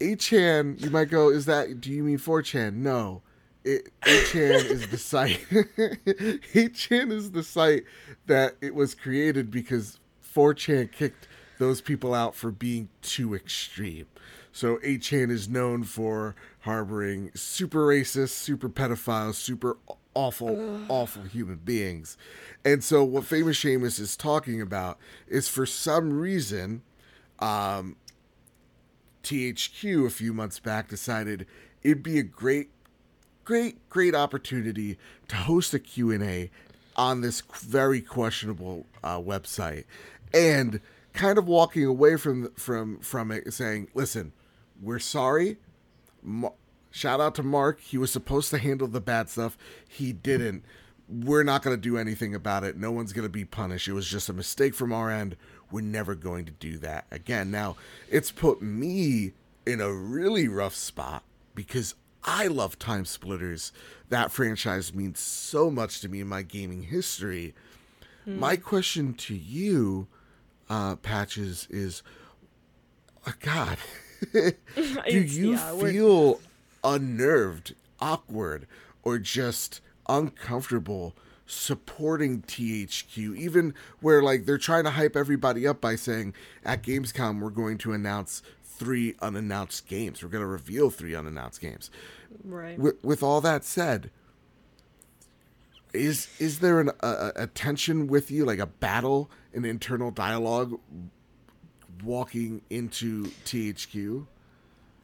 [0.01, 2.75] 8chan, you might go, is that, do you mean 4chan?
[2.77, 3.23] No.
[3.65, 5.41] It, 8chan is the site.
[5.51, 7.85] 8chan is the site
[8.27, 9.99] that it was created because
[10.35, 14.07] 4chan kicked those people out for being too extreme.
[14.53, 19.77] So 8chan is known for harboring super racist, super pedophiles, super
[20.15, 22.17] awful, awful human beings.
[22.65, 26.83] And so what Famous Seamus is talking about is for some reason,
[27.39, 27.97] um,
[29.23, 31.47] THQ a few months back decided
[31.83, 32.71] it'd be a great,
[33.49, 36.51] great, great opportunity to host a Q&A
[36.97, 39.85] on this very questionable uh, website.
[40.35, 40.83] And
[41.15, 44.33] kind of walking away from from from it, saying, "Listen,
[44.83, 45.57] we're sorry."
[46.23, 46.51] Ma-
[46.91, 47.81] shout out to Mark.
[47.81, 49.57] He was supposed to handle the bad stuff.
[49.89, 50.63] He didn't.
[51.09, 52.77] We're not going to do anything about it.
[52.77, 53.89] No one's going to be punished.
[53.89, 55.39] It was just a mistake from our end.
[55.71, 57.51] We're never going to do that again.
[57.51, 57.77] Now,
[58.11, 59.33] it's put me
[59.65, 61.23] in a really rough spot
[61.55, 63.73] because I love TimeSplitters.
[64.09, 67.55] That franchise means so much to me in my gaming history.
[68.25, 68.39] Hmm.
[68.39, 70.09] My question to you
[70.69, 72.03] uh, patches is,
[73.27, 73.79] uh, God,
[74.33, 74.53] do
[75.09, 76.41] you yeah, feel
[76.85, 78.67] unnerved, awkward,
[79.03, 81.15] or just uncomfortable
[81.47, 83.37] supporting THQ?
[83.37, 87.79] Even where like they're trying to hype everybody up by saying at Gamescom we're going
[87.79, 88.43] to announce
[88.79, 90.23] three unannounced games.
[90.23, 91.91] We're going to reveal three unannounced games.
[92.45, 92.79] Right.
[92.79, 94.11] With, with all that said,
[95.93, 100.79] is is there an, a, a tension with you, like a battle, an internal dialogue,
[102.05, 104.27] walking into THQ?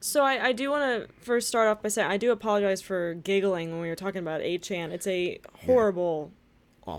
[0.00, 3.14] So I, I do want to first start off by saying I do apologize for
[3.14, 4.90] giggling when we were talking about 8chan.
[4.90, 6.43] It's a horrible yeah.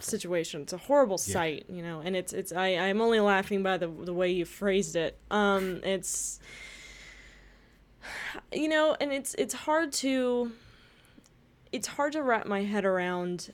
[0.01, 0.61] Situation.
[0.61, 1.33] It's a horrible yeah.
[1.33, 4.45] sight, you know, and it's it's I I'm only laughing by the the way you
[4.45, 5.17] phrased it.
[5.31, 6.39] Um, it's
[8.53, 10.51] you know, and it's it's hard to
[11.71, 13.51] it's hard to wrap my head around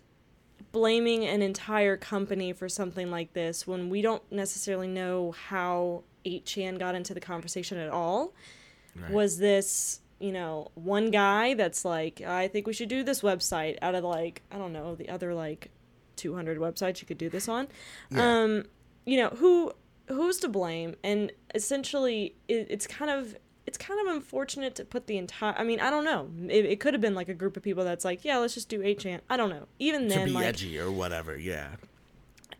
[0.72, 6.80] blaming an entire company for something like this when we don't necessarily know how 8chan
[6.80, 8.34] got into the conversation at all.
[8.96, 9.12] Right.
[9.12, 13.78] Was this, you know, one guy that's like, I think we should do this website
[13.82, 15.72] out of like, I don't know, the other like
[16.16, 17.68] 200 websites you could do this on.
[18.10, 18.42] Yeah.
[18.42, 18.66] Um,
[19.06, 19.74] you know, who
[20.08, 20.96] who's to blame?
[21.04, 23.36] And essentially it, it's kind of
[23.68, 25.54] it's kind of unfortunate to put the entire.
[25.58, 26.30] I mean, I don't know.
[26.50, 28.70] It, it could have been like a group of people that's like, yeah, let's just
[28.70, 29.22] do 8chan.
[29.30, 29.68] I don't know.
[29.80, 31.38] Even then, to be like, edgy or whatever.
[31.38, 31.70] Yeah.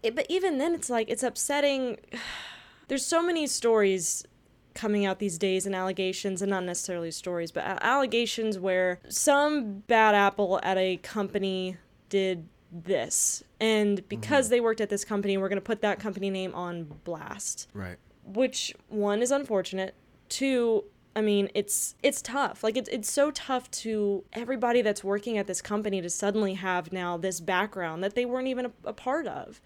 [0.04, 1.98] It, but even then, it's like it's upsetting.
[2.88, 4.26] There's so many stories
[4.74, 10.16] coming out these days and allegations and not necessarily stories but allegations where some bad
[10.16, 11.78] apple at a company
[12.10, 14.52] did this and because mm-hmm.
[14.52, 17.98] they worked at this company we're going to put that company name on blast right
[18.26, 19.94] which one is unfortunate
[20.30, 20.84] two
[21.16, 22.64] I mean, it's it's tough.
[22.64, 26.94] Like it's it's so tough to everybody that's working at this company to suddenly have
[26.94, 29.62] now this background that they weren't even a, a part of.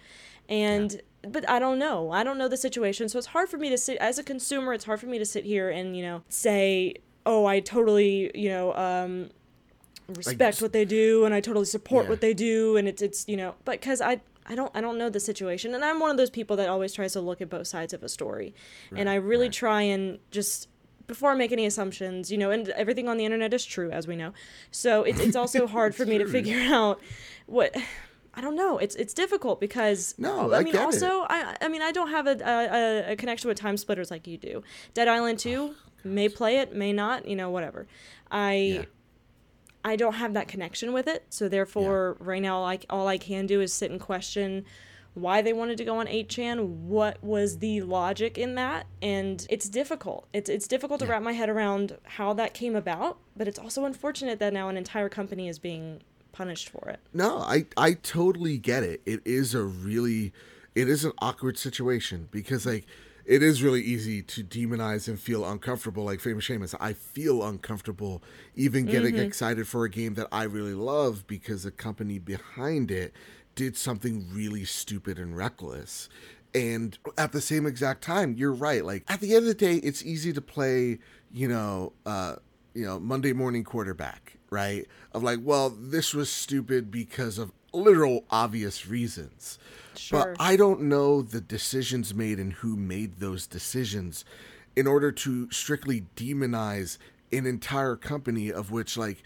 [0.50, 1.30] And yeah.
[1.30, 2.12] but I don't know.
[2.12, 3.10] I don't know the situation.
[3.10, 5.26] So it's hard for me to sit as a consumer, it's hard for me to
[5.26, 6.96] sit here and, you know, say
[7.28, 9.32] oh, I totally, you know, um,
[10.10, 12.10] respect Like- what they do and I totally support Yeah.
[12.12, 14.98] what they do and it's it's you know, but cuz I I don't I don't
[14.98, 17.50] know the situation and I'm one of those people that always tries to look at
[17.50, 18.54] both sides of a story.
[18.96, 19.54] and I really right.
[19.54, 20.68] try and just
[21.08, 24.08] before I make any assumptions, you know, and everything on the internet is true as
[24.08, 24.34] we know.
[24.72, 27.00] So it's it's also hard for me to figure out
[27.48, 27.76] what
[28.38, 28.78] I don't know.
[28.78, 30.86] It's it's difficult because No, I I mean get it.
[30.86, 34.38] also I I mean I don't have a, a a connection with TimeSplitters like you
[34.38, 34.62] do.
[34.94, 37.88] Dead Island 2 may play it, may not, you know, whatever.
[38.32, 38.86] I Yeah.
[39.86, 43.46] I don't have that connection with it, so therefore, right now, like all I can
[43.46, 44.66] do is sit and question
[45.14, 49.70] why they wanted to go on 8chan, what was the logic in that, and it's
[49.70, 50.28] difficult.
[50.34, 53.86] It's it's difficult to wrap my head around how that came about, but it's also
[53.86, 57.00] unfortunate that now an entire company is being punished for it.
[57.14, 59.02] No, I I totally get it.
[59.06, 60.34] It is a really
[60.74, 62.86] it is an awkward situation because like
[63.26, 66.76] it is really easy to demonize and feel uncomfortable like famous Seamus.
[66.80, 68.22] I feel uncomfortable
[68.56, 73.14] even getting excited for a game that I really love because the company behind it
[73.56, 76.10] did something really stupid and reckless.
[76.54, 78.86] And at the same exact time, you're right.
[78.86, 81.00] Like at the end of the day, it's easy to play,
[81.34, 82.36] you know, uh,
[82.74, 84.86] you know, Monday morning quarterback, right?
[85.14, 89.60] Of like, well, this was stupid because of literal obvious reasons.
[89.96, 90.36] Sure.
[90.38, 94.26] But I don't know the decisions made and who made those decisions
[94.76, 96.98] in order to strictly demonize
[97.32, 99.24] an entire company of which like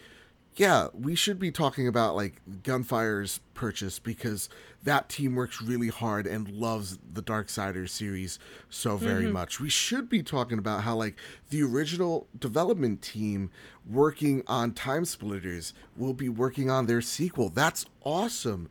[0.60, 4.50] yeah, we should be talking about like Gunfire's purchase because
[4.84, 9.34] that team works really hard and loves the Dark Darksiders series so very mm-hmm.
[9.34, 9.62] much.
[9.62, 11.16] We should be talking about how like
[11.50, 13.52] the original development team
[13.90, 17.48] working on TimeSplitters will be working on their sequel.
[17.48, 18.68] That's awesome.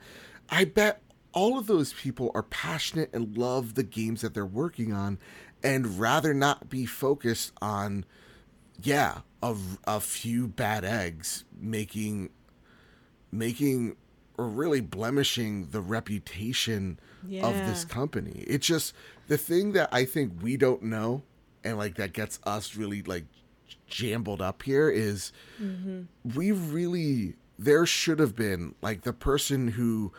[0.51, 1.01] I bet
[1.33, 5.18] all of those people are passionate and love the games that they're working on
[5.62, 8.05] and rather not be focused on
[8.83, 12.31] yeah, a, a few bad eggs making
[13.31, 13.97] making
[14.38, 16.99] or really blemishing the reputation
[17.43, 18.45] of this company.
[18.47, 18.95] It's just
[19.27, 21.23] the thing that I think we don't know
[21.64, 23.25] and like that gets us really like
[23.87, 26.03] jambled up here is mm-hmm.
[26.37, 30.12] we really there should have been like the person who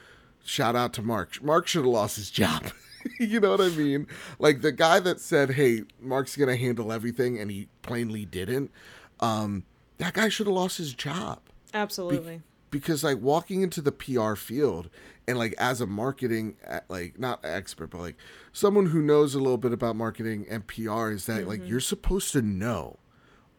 [0.43, 1.41] shout out to Mark.
[1.41, 2.65] Mark should have lost his job.
[3.19, 4.07] you know what I mean?
[4.39, 8.71] Like the guy that said, "Hey, Mark's going to handle everything," and he plainly didn't.
[9.19, 9.63] Um,
[9.97, 11.41] that guy should have lost his job
[11.73, 12.41] Absolutely.
[12.71, 14.89] because like walking into the PR field
[15.27, 18.15] and like as a marketing uh, like not expert but like
[18.53, 22.31] someone who knows a little bit about marketing and PR is that like you're supposed
[22.31, 22.97] to know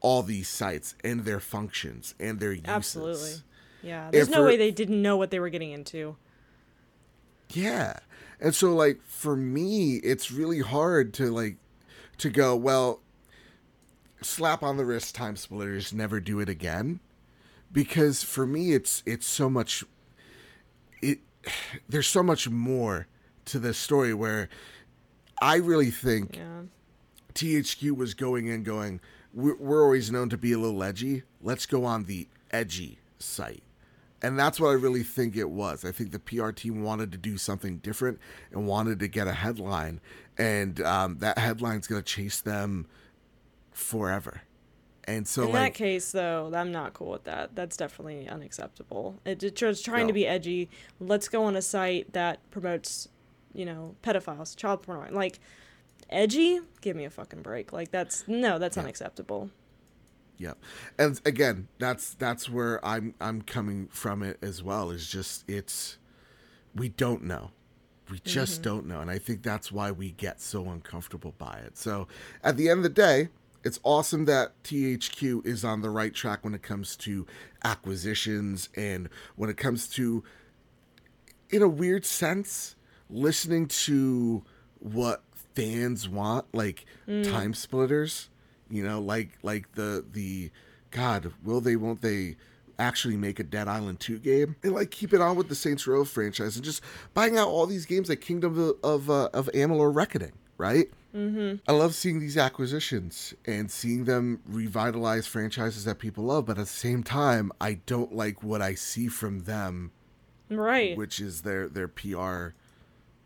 [0.00, 2.68] all these sites and their functions and their uses.
[2.68, 3.32] Absolutely.
[3.82, 4.10] Yeah.
[4.10, 6.16] There's no for- way they didn't know what they were getting into.
[7.50, 7.98] Yeah.
[8.40, 11.56] And so like for me it's really hard to like
[12.18, 13.00] to go, well,
[14.22, 17.00] slap on the wrist TimeSplitters, never do it again.
[17.72, 19.84] Because for me it's it's so much
[21.02, 21.18] it
[21.88, 23.06] there's so much more
[23.46, 24.48] to this story where
[25.40, 26.62] I really think Yeah.
[27.34, 29.00] THQ was going in going,
[29.32, 31.22] we're, we're always known to be a little edgy.
[31.40, 33.62] Let's go on the edgy site.
[34.22, 35.84] And that's what I really think it was.
[35.84, 38.18] I think the PR team wanted to do something different
[38.52, 40.00] and wanted to get a headline.
[40.36, 42.86] And um, that headline's going to chase them
[43.72, 44.42] forever.
[45.04, 47.56] And so, In like, that case, though, I'm not cool with that.
[47.56, 49.18] That's definitely unacceptable.
[49.24, 50.68] It, it's trying to be edgy.
[51.00, 53.08] Let's go on a site that promotes,
[53.54, 55.14] you know, pedophiles, child porn.
[55.14, 55.40] Like,
[56.10, 56.60] edgy?
[56.82, 57.72] Give me a fucking break.
[57.72, 59.50] Like, that's no, that's unacceptable.
[60.40, 60.58] Yep.
[60.98, 64.90] And again, that's that's where I'm I'm coming from it as well.
[64.90, 65.98] Is just it's
[66.74, 67.50] we don't know.
[68.10, 68.62] We just mm-hmm.
[68.62, 69.00] don't know.
[69.00, 71.76] And I think that's why we get so uncomfortable by it.
[71.76, 72.08] So
[72.42, 73.28] at the end of the day,
[73.62, 77.26] it's awesome that THQ is on the right track when it comes to
[77.62, 80.24] acquisitions and when it comes to
[81.50, 82.76] in a weird sense,
[83.10, 84.42] listening to
[84.78, 85.22] what
[85.54, 87.24] fans want, like mm.
[87.24, 88.28] TimeSplitters,
[88.70, 90.50] you know, like like the the
[90.90, 92.36] God, will they won't they
[92.78, 94.56] actually make a Dead Island 2 game?
[94.62, 96.82] And like keep it on with the Saints Row franchise and just
[97.14, 100.90] buying out all these games like Kingdom of of, uh, of Amalur Reckoning, right?
[101.14, 101.56] Mm-hmm.
[101.68, 106.58] I love seeing these acquisitions and seeing them revitalize franchises that people love, but at
[106.58, 109.90] the same time, I don't like what I see from them
[110.48, 110.96] Right.
[110.96, 112.54] which is their their PR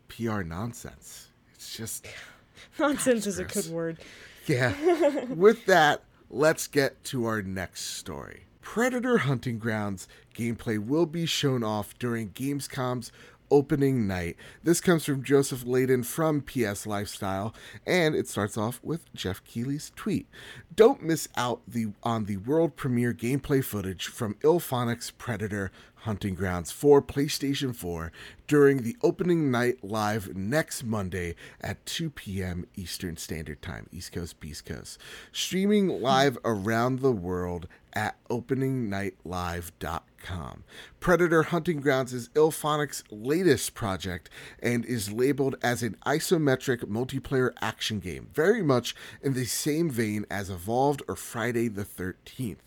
[0.09, 1.29] PR nonsense.
[1.53, 2.07] It's just
[2.79, 3.99] Nonsense is a good word.
[4.47, 5.25] Yeah.
[5.29, 8.45] With that, let's get to our next story.
[8.61, 13.11] Predator Hunting Grounds gameplay will be shown off during Gamescom's
[13.51, 14.35] opening night.
[14.63, 17.53] This comes from Joseph Layden from PS Lifestyle,
[17.85, 20.27] and it starts off with Geoff Keighley's tweet.
[20.75, 25.71] Don't miss out the on the world premiere gameplay footage from IllFonic's Predator
[26.05, 28.11] Hunting Grounds for PlayStation 4
[28.47, 32.67] during the opening night live next Monday at 2 p.m.
[32.75, 34.99] Eastern Standard Time, East Coast, Beast Coast.
[35.31, 40.63] Streaming live around the world at openingnightlive.com.
[40.99, 44.29] Predator Hunting Grounds is IllFonic's latest project
[44.59, 50.25] and is labeled as an isometric multiplayer action game, very much in the same vein
[50.29, 52.57] as Evolved or Friday the 13th.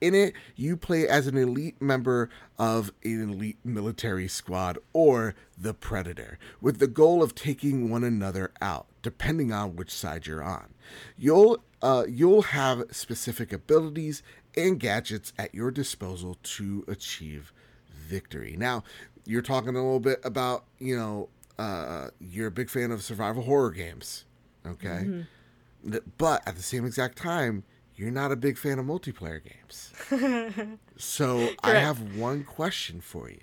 [0.00, 5.74] In it, you play as an elite member of an elite military squad or the
[5.74, 10.74] Predator, with the goal of taking one another out, depending on which side you're on.
[11.16, 14.22] You'll uh, you'll have specific abilities
[14.58, 17.52] and gadgets at your disposal to achieve
[17.90, 18.56] victory.
[18.58, 18.84] Now,
[19.24, 21.28] you're talking a little bit about you know
[21.58, 24.24] uh, you're a big fan of survival horror games,
[24.66, 25.04] okay?
[25.04, 25.98] Mm-hmm.
[26.16, 30.78] But at the same exact time, you're not a big fan of multiplayer games.
[30.96, 33.40] so I have one question for you.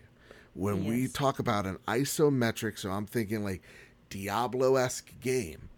[0.54, 0.90] When yes.
[0.90, 3.62] we talk about an isometric, so I'm thinking like
[4.10, 5.70] Diablo esque game,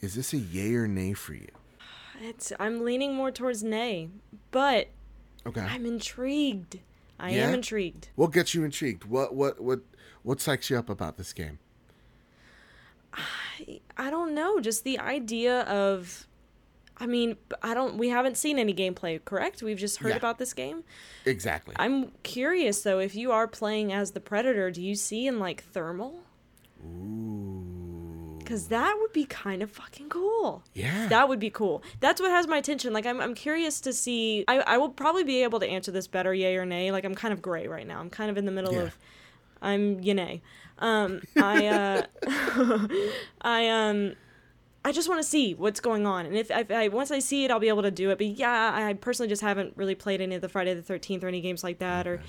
[0.00, 1.50] is this a yay or nay for you?
[2.20, 4.10] It's I'm leaning more towards nay,
[4.50, 4.88] but
[5.46, 5.62] okay.
[5.62, 6.78] I'm intrigued.
[7.18, 7.48] I yeah?
[7.48, 8.08] am intrigued.
[8.14, 9.04] What gets you intrigued?
[9.04, 9.80] What what what
[10.22, 11.58] what psychs you up about this game?
[13.14, 14.60] I I don't know.
[14.60, 16.26] Just the idea of
[17.00, 17.96] I mean, I don't.
[17.96, 19.62] We haven't seen any gameplay, correct?
[19.62, 20.16] We've just heard yeah.
[20.16, 20.84] about this game.
[21.24, 21.74] Exactly.
[21.78, 22.98] I'm curious though.
[22.98, 26.20] If you are playing as the predator, do you see in like thermal?
[26.84, 27.69] Ooh.
[28.50, 30.64] Because that would be kind of fucking cool.
[30.74, 31.06] Yeah.
[31.06, 31.84] That would be cool.
[32.00, 32.92] That's what has my attention.
[32.92, 34.44] Like, I'm, I'm curious to see.
[34.48, 36.90] I, I will probably be able to answer this better, yay or nay.
[36.90, 38.00] Like, I'm kind of gray right now.
[38.00, 38.80] I'm kind of in the middle yeah.
[38.80, 38.98] of.
[39.62, 40.42] I'm yay.
[40.80, 42.88] Um, I, uh,
[43.40, 44.14] I, um,
[44.82, 47.44] I just want to see what's going on, and if, if I once I see
[47.44, 48.16] it, I'll be able to do it.
[48.16, 51.28] But yeah, I personally just haven't really played any of the Friday the Thirteenth or
[51.28, 52.10] any games like that, okay.
[52.10, 52.24] or okay.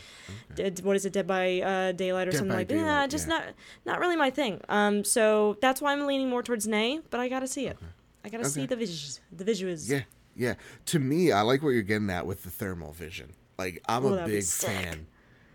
[0.55, 2.75] Dead, what is it, Dead by uh, Daylight or Dead something like that.
[2.75, 3.35] Yeah, just yeah.
[3.35, 3.43] not
[3.85, 4.59] not really my thing.
[4.67, 7.77] Um, so that's why I'm leaning more towards nay, but I gotta see it.
[7.77, 7.85] Okay.
[8.25, 9.19] I gotta see the visuals.
[9.31, 9.89] The visuals.
[9.89, 10.01] Yeah,
[10.35, 10.55] yeah.
[10.87, 13.33] To me, I like what you're getting at with the thermal vision.
[13.57, 15.07] Like I'm oh, a big fan.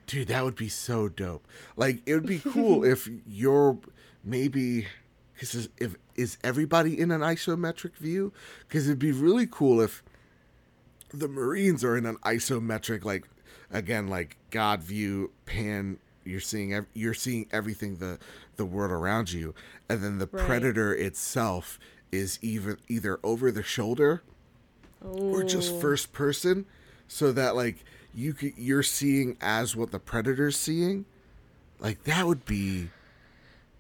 [0.06, 1.46] Dude, that would be so dope.
[1.76, 3.76] Like it would be cool if you're
[4.24, 4.86] maybe
[5.38, 8.32] because if is everybody in an isometric view?
[8.66, 10.02] Because it'd be really cool if
[11.12, 13.24] the Marines are in an isometric, like
[13.70, 15.98] again, like God view, pan.
[16.24, 18.18] You're seeing you're seeing everything the
[18.56, 19.54] the world around you,
[19.88, 20.44] and then the right.
[20.44, 21.78] predator itself
[22.10, 24.22] is either either over the shoulder
[25.04, 25.34] Ooh.
[25.34, 26.66] or just first person,
[27.06, 31.04] so that like you could, you're seeing as what the predator's seeing.
[31.78, 32.88] Like that would be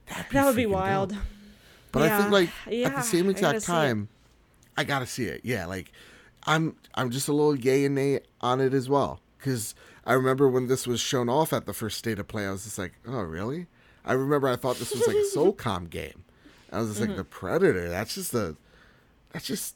[0.06, 1.16] that would be wild.
[1.96, 2.18] But yeah.
[2.18, 4.08] I think like yeah, at the same exact I time,
[4.76, 5.40] I gotta see it.
[5.44, 5.92] Yeah, like
[6.44, 9.20] I'm I'm just a little yay and nay on it as well.
[9.40, 9.74] Cause
[10.04, 12.64] I remember when this was shown off at the first state of play, I was
[12.64, 13.66] just like, oh really?
[14.04, 16.24] I remember I thought this was like a SOCOM game.
[16.70, 17.10] I was just mm-hmm.
[17.10, 17.88] like the Predator.
[17.88, 18.56] That's just a
[19.32, 19.75] that's just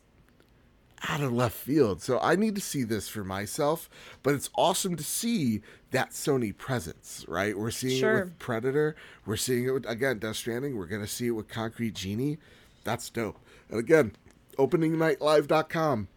[1.09, 2.03] out of left field.
[2.03, 3.89] So I need to see this for myself.
[4.23, 7.57] But it's awesome to see that Sony presence, right?
[7.57, 8.19] We're seeing sure.
[8.19, 8.97] it with Predator.
[9.27, 10.77] We're seeing it with, again, Death Stranding.
[10.77, 12.39] We're going to see it with Concrete Genie.
[12.85, 13.39] That's dope.
[13.69, 14.13] And again,
[14.59, 16.09] openingnightlive.com.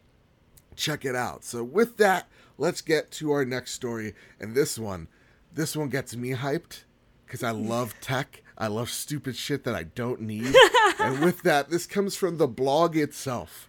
[0.76, 1.44] Check it out.
[1.44, 2.28] So with that,
[2.58, 4.14] let's get to our next story.
[4.40, 5.08] And this one,
[5.54, 6.84] this one gets me hyped
[7.26, 8.42] because I love tech.
[8.58, 10.56] I love stupid shit that I don't need.
[11.00, 13.68] and with that, this comes from the blog itself.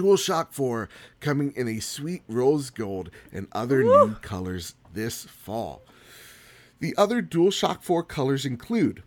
[0.00, 0.88] DualShock 4
[1.20, 4.08] coming in a sweet rose gold and other Woo!
[4.08, 5.82] new colors this fall.
[6.78, 9.02] The other DualShock 4 colors include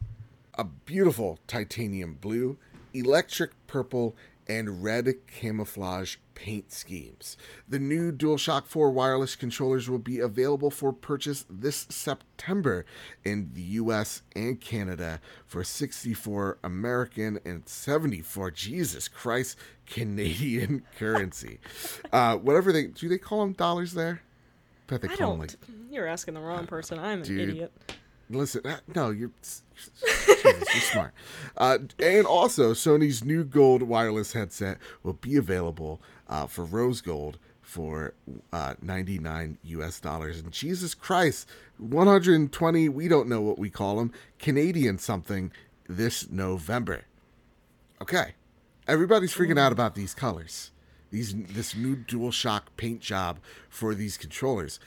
[0.53, 2.59] a beautiful titanium blue,
[2.93, 4.15] electric purple,
[4.47, 7.37] and red camouflage paint schemes.
[7.67, 12.85] The new DualShock 4 wireless controllers will be available for purchase this September
[13.23, 21.59] in the US and Canada for 64 American and 74 Jesus Christ Canadian currency.
[22.11, 24.21] Uh, whatever they do they call them dollars there?
[24.89, 25.39] I, I don't.
[25.39, 25.55] Like,
[25.89, 26.99] you're asking the wrong person.
[26.99, 27.71] I'm an dude, idiot.
[28.29, 31.13] Listen, uh, no, you're, Jesus, you're smart.
[31.57, 37.37] Uh, and also, Sony's new gold wireless headset will be available uh, for rose gold
[37.61, 38.13] for
[38.51, 40.39] uh, 99 US dollars.
[40.39, 41.47] And Jesus Christ,
[41.77, 45.51] 120, we don't know what we call them, Canadian something
[45.87, 47.05] this November.
[48.01, 48.35] Okay.
[48.87, 50.71] Everybody's freaking out about these colors.
[51.09, 54.79] These this new DualShock paint job for these controllers.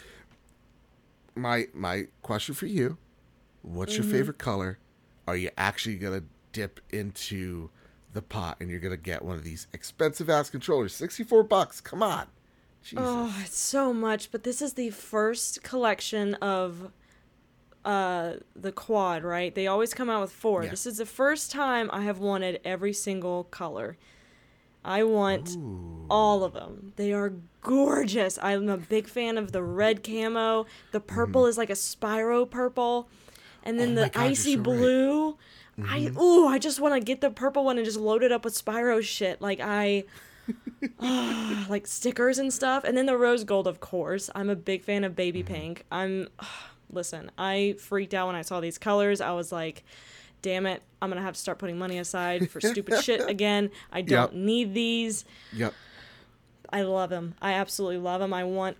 [1.34, 2.98] My my question for you
[3.66, 4.02] What's Mm-hmm.
[4.02, 4.78] your favorite color?
[5.26, 7.70] Are you actually gonna dip into
[8.12, 10.94] the pot and you're gonna get one of these expensive ass controllers?
[10.94, 11.80] Sixty four bucks.
[11.80, 12.26] Come on.
[12.82, 13.04] Jesus.
[13.04, 16.92] Oh, it's so much, but this is the first collection of
[17.84, 19.54] uh the quad, right?
[19.54, 20.62] They always come out with four.
[20.64, 20.70] Yeah.
[20.70, 23.96] This is the first time I have wanted every single color.
[24.84, 25.56] I want
[26.08, 26.92] all of them.
[26.94, 28.38] They are gorgeous.
[28.40, 30.66] I'm a big fan of the red camo.
[30.92, 33.08] The purple is like a Spyro purple.
[33.66, 33.98] And then Mm-hmm.
[33.98, 34.62] Oh the God, icy so right.
[34.64, 35.38] blue.
[35.84, 38.44] I ooh, I just want to get the purple one and just load it up
[38.46, 39.42] with Spyro shit.
[39.42, 40.04] Like I
[41.68, 42.84] like stickers and stuff.
[42.84, 44.30] And then the rose gold, of course.
[44.34, 45.84] I'm a big fan of baby pink.
[45.92, 46.28] I'm
[46.90, 49.20] listen, I freaked out when I saw these colors.
[49.20, 49.84] I was like,
[50.42, 53.70] damn it, I'm gonna have to start putting money aside for stupid shit again.
[53.92, 54.40] I don't Yep.
[54.40, 55.24] need these.
[55.52, 55.74] Yep.
[56.72, 57.34] I love them.
[57.42, 58.32] I absolutely love them.
[58.32, 58.76] I want.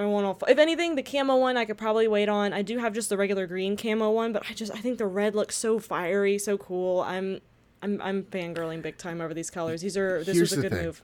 [0.00, 0.38] I want all.
[0.48, 2.52] If anything, the camo one I could probably wait on.
[2.52, 5.06] I do have just the regular green camo one, but I just I think the
[5.06, 7.00] red looks so fiery, so cool.
[7.02, 7.40] I'm
[7.82, 9.82] I'm I'm fangirling big time over these colors.
[9.82, 10.84] These are this Here's was a good thing.
[10.86, 11.02] move.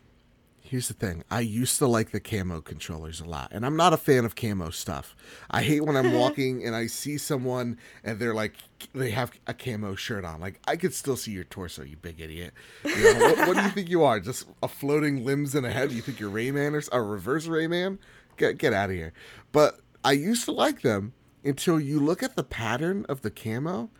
[0.68, 1.22] Here's the thing.
[1.30, 4.34] I used to like the camo controllers a lot, and I'm not a fan of
[4.34, 5.14] camo stuff.
[5.48, 8.54] I hate when I'm walking and I see someone and they're like,
[8.92, 10.40] they have a camo shirt on.
[10.40, 12.52] Like, I could still see your torso, you big idiot.
[12.84, 14.18] You know, what, what do you think you are?
[14.18, 15.92] Just a floating limbs and a head?
[15.92, 17.98] You think you're Rayman or a reverse Rayman?
[18.36, 19.12] Get get out of here.
[19.52, 21.12] But I used to like them
[21.44, 23.90] until you look at the pattern of the camo.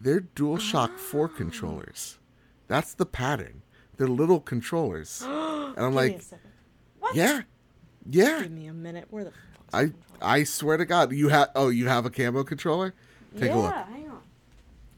[0.00, 1.36] They're DualShock 4 ah.
[1.36, 2.18] controllers.
[2.66, 3.62] That's the pattern.
[3.96, 5.22] They're little controllers.
[5.74, 6.22] And I'm like,
[7.14, 7.42] yeah,
[8.06, 8.42] yeah.
[8.42, 9.06] Give me a minute.
[9.08, 9.32] Where the
[9.72, 11.48] I I swear to God, you have.
[11.54, 12.92] Oh, you have a camo controller.
[13.38, 13.74] Take yeah, a look.
[13.74, 14.20] hang on.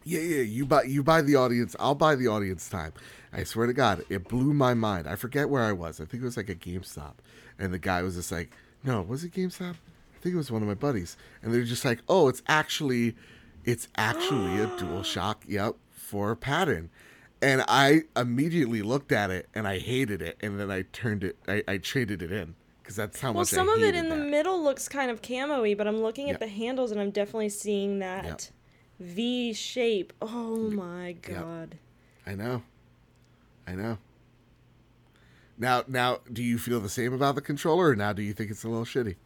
[0.02, 0.42] Yeah, yeah.
[0.42, 1.76] You buy you buy the audience.
[1.78, 2.92] I'll buy the audience time.
[3.32, 5.08] I swear to God, it blew my mind.
[5.08, 6.00] I forget where I was.
[6.00, 7.14] I think it was like a GameStop,
[7.58, 8.52] and the guy was just like,
[8.84, 9.74] "No, was it GameStop?
[10.14, 13.14] I think it was one of my buddies." And they're just like, "Oh, it's actually,
[13.64, 15.36] it's actually a DualShock.
[15.48, 16.90] Yep, for a pattern."
[17.42, 21.36] And I immediately looked at it and I hated it, and then I turned it.
[21.46, 23.52] I, I traded it in because that's how Well, much.
[23.52, 26.34] Well, some of it in the middle looks kind of camo-y, but I'm looking Yep.
[26.34, 28.40] at the handles and I'm definitely seeing that Yep.
[29.00, 30.12] V shape.
[30.22, 31.76] Oh my god.
[32.26, 32.62] I know.
[33.66, 33.98] I know.
[35.56, 38.50] Now, now, do you feel the same about the controller, or now do you think
[38.50, 39.16] it's a little shitty?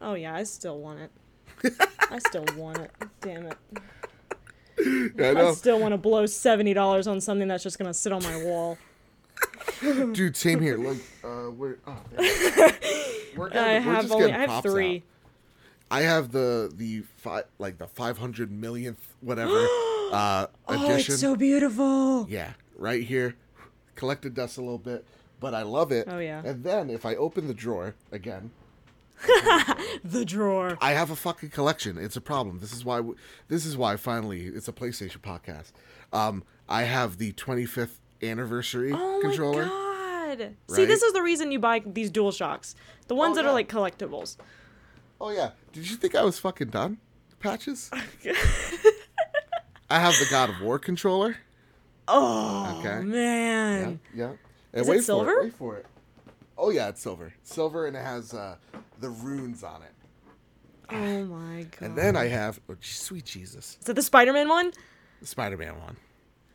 [0.00, 1.10] Oh yeah, I still want it.
[2.10, 2.90] I still want it.
[3.20, 3.56] Damn it.
[5.18, 8.22] I I still want to blow seventy dollars on something that's just gonna sit on
[8.22, 8.78] my wall.
[10.12, 10.36] dude.
[10.36, 10.76] Same here.
[10.78, 11.96] Look, uh, we're, oh,
[13.36, 14.96] we're, getting- I have just only getting I have three.
[14.96, 15.02] out.
[15.92, 19.52] I have the the fi- like the five hundred millionth whatever
[20.12, 22.26] uh, Oh, it's so beautiful.
[22.30, 23.34] Yeah, right here.
[23.96, 25.04] Collected dust a little bit,
[25.40, 26.06] but I love it.
[26.08, 26.42] Oh, yeah.
[26.44, 28.50] And then if I open the drawer again,
[30.04, 30.78] The drawer.
[30.80, 31.98] I have a fucking collection.
[31.98, 32.60] It's a problem.
[32.60, 32.96] This is why.
[32.98, 33.16] w-
[33.48, 35.72] This is why finally it's a PlayStation podcast.
[36.12, 39.66] Um, I have the 25th anniversary Oh controller.
[39.66, 40.54] my god.
[40.68, 42.74] See, this is the reason you buy these dual shocks.
[43.08, 43.50] The ones Oh, that yeah.
[43.50, 44.36] are like collectibles.
[45.20, 45.50] Oh yeah.
[45.72, 46.96] Did you think I was fucking done?
[47.40, 47.90] Patches.
[49.90, 51.36] I have the God of War controller.
[52.08, 52.88] Oh Okay.
[52.88, 53.00] Yeah.
[53.02, 54.00] man.
[54.14, 54.32] Yeah.
[54.72, 55.30] And Is it wait for silver?
[55.32, 55.44] it.
[55.44, 55.86] Wait for it.
[56.58, 57.32] Oh yeah, it's silver.
[57.42, 58.56] Silver and it has uh,
[59.00, 59.92] the runes on it.
[60.92, 61.80] Oh my god.
[61.82, 64.72] And then I have oh sweet Jesus, Is it the Spider-Man one?
[65.20, 65.96] the Spider-Man one.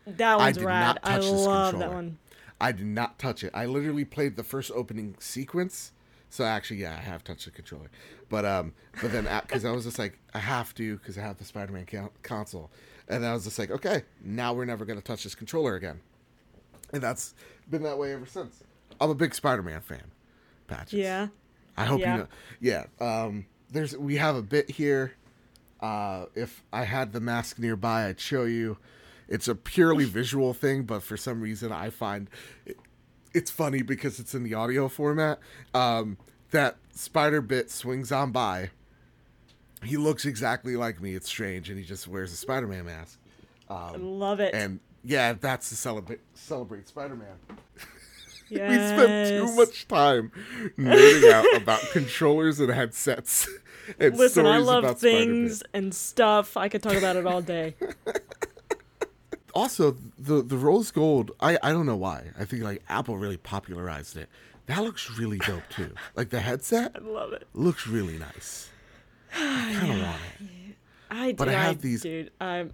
[0.07, 0.85] That I one's did rad.
[0.85, 1.95] not I touch this love that controller.
[1.95, 2.17] one.
[2.61, 3.51] I did not touch it.
[3.53, 5.91] I literally played the first opening sequence.
[6.29, 7.89] So actually, yeah, I have touched the controller,
[8.29, 11.37] but um, but then because I was just like, I have to because I have
[11.37, 12.71] the Spider-Man co- console,
[13.07, 16.01] and I was just like, okay, now we're never gonna touch this controller again,
[16.91, 17.35] and that's
[17.69, 18.63] been that way ever since.
[18.99, 20.11] I'm a big Spider-Man fan.
[20.67, 20.93] Patches.
[20.99, 21.27] Yeah.
[21.77, 22.13] I hope Yeah.
[22.13, 22.27] you know.
[22.59, 22.85] Yeah.
[22.99, 23.45] Um.
[23.71, 25.13] There's we have a bit here.
[25.81, 28.77] Uh, if I had the mask nearby, I'd show you.
[29.27, 32.29] It's a purely visual thing, but for some reason, I find
[32.65, 32.77] it,
[33.33, 35.39] it's funny because it's in the audio format.
[35.73, 36.17] Um,
[36.51, 38.69] that Spider Bit swings on by.
[39.83, 41.13] He looks exactly like me.
[41.15, 43.19] It's strange, and he just wears a Spider-Man mask.
[43.69, 44.53] I love it.
[44.53, 47.27] And yeah, that's to celebrate celebrate Spider-Man.
[48.49, 48.69] yes.
[48.99, 50.31] We spent too much time
[50.77, 53.47] nerding out about controllers and headsets.
[53.99, 55.27] And Listen, I love about Spider-Man.
[55.27, 56.57] things and stuff.
[56.57, 57.75] I could talk about it all day.
[59.53, 61.31] Also, the the rose gold.
[61.39, 62.31] I I don't know why.
[62.37, 64.27] I think like Apple really popularized it.
[64.65, 65.91] That looks really dope too.
[66.15, 67.47] Like the headset I love it.
[67.53, 68.69] looks really nice.
[69.35, 70.75] I kind of want it.
[71.11, 71.35] I do.
[71.37, 72.31] But I have these- dude.
[72.41, 72.73] I'm.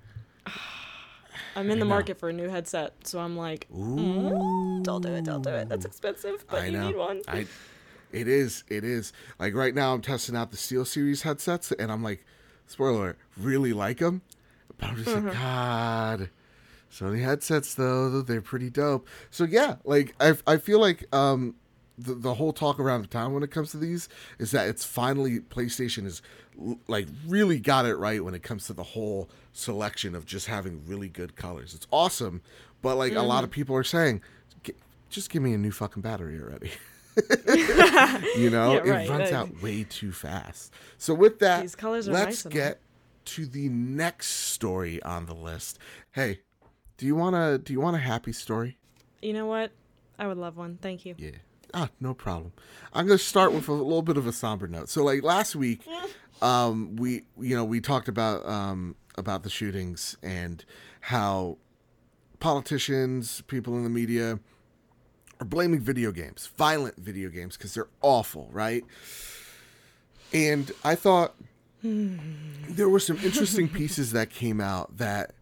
[1.55, 5.23] I'm in the market for a new headset, so I'm like, mm, don't do it,
[5.23, 5.69] don't do it.
[5.69, 6.87] That's expensive, but I you know.
[6.87, 7.21] need one.
[7.27, 7.47] I.
[8.11, 8.63] It is.
[8.67, 9.13] It is.
[9.39, 12.25] Like right now, I'm testing out the SteelSeries headsets, and I'm like,
[12.67, 14.21] spoiler alert, really like them.
[14.77, 16.29] But I'm just like, God.
[16.91, 19.07] Sony headsets though, they're pretty dope.
[19.29, 21.55] So yeah, like I I feel like um
[22.03, 24.85] the, the whole talk around the town when it comes to these is that it's
[24.85, 26.21] finally PlayStation is
[26.87, 30.85] like really got it right when it comes to the whole selection of just having
[30.85, 31.73] really good colors.
[31.73, 32.41] It's awesome,
[32.81, 33.55] but like a lot of mm-hmm.
[33.55, 34.21] people are saying,
[35.09, 36.71] just give me a new fucking battery already.
[38.39, 40.73] you know, Yeah, it runs out way too fast.
[40.97, 42.79] So with that, These colors are let's nice get
[43.25, 45.77] to the next story on the list.
[46.13, 46.39] Hey,
[46.97, 48.77] do you want to do you want a happy story?
[49.21, 49.71] You know what?
[50.17, 50.77] I would love one.
[50.81, 51.15] Thank you.
[51.17, 51.31] Yeah.
[51.73, 52.51] Ah, no problem.
[52.93, 54.89] I'm gonna start with a little bit of a somber note.
[54.89, 55.81] So, like last week,
[56.41, 60.63] um, we you know we talked about um about the shootings and
[61.01, 61.57] how
[62.39, 64.39] politicians, people in the media,
[65.39, 68.83] are blaming video games, violent video games, because they're awful, right?
[70.33, 71.35] And I thought
[71.83, 75.33] there were some interesting pieces that came out that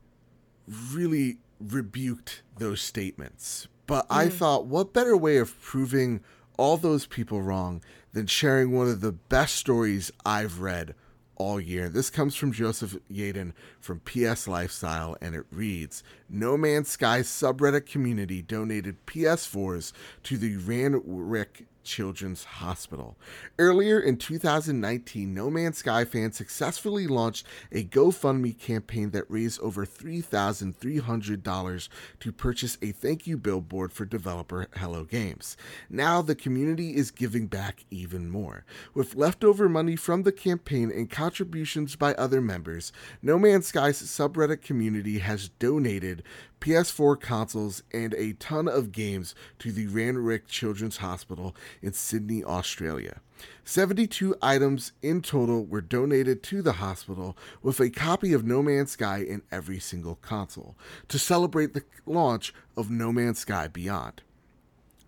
[0.93, 3.67] really rebuked those statements.
[3.89, 4.31] But I mm.
[4.31, 6.21] thought, what better way of proving
[6.59, 7.81] all those people wrong
[8.13, 10.93] than sharing one of the best stories I've read
[11.37, 11.89] all year?
[11.89, 17.87] This comes from Joseph Yaden from PS Lifestyle, and it reads No Man's Sky subreddit
[17.87, 23.17] community donated PS4s to the Randwick Children's Hospital.
[23.57, 29.87] Earlier in 2019, No Man's Sky fans successfully launched a GoFundMe campaign that raised over
[29.87, 35.57] $3,300 to purchase a thank you billboard for developer Hello Games.
[35.89, 38.65] Now the community is giving back even more.
[38.93, 42.91] With leftover money from the campaign and contributions by other members,
[43.23, 46.21] No Man's Sky's subreddit community has donated
[46.59, 53.21] PS4 consoles and a ton of games to the Randwick Children's Hospital in Sydney, Australia.
[53.63, 58.91] 72 items in total were donated to the hospital, with a copy of No Man's
[58.91, 60.75] Sky in every single console,
[61.07, 64.21] to celebrate the launch of No Man's Sky Beyond.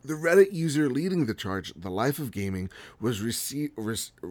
[0.04, 3.74] The Reddit user leading the charge, The Life of Gaming, was received,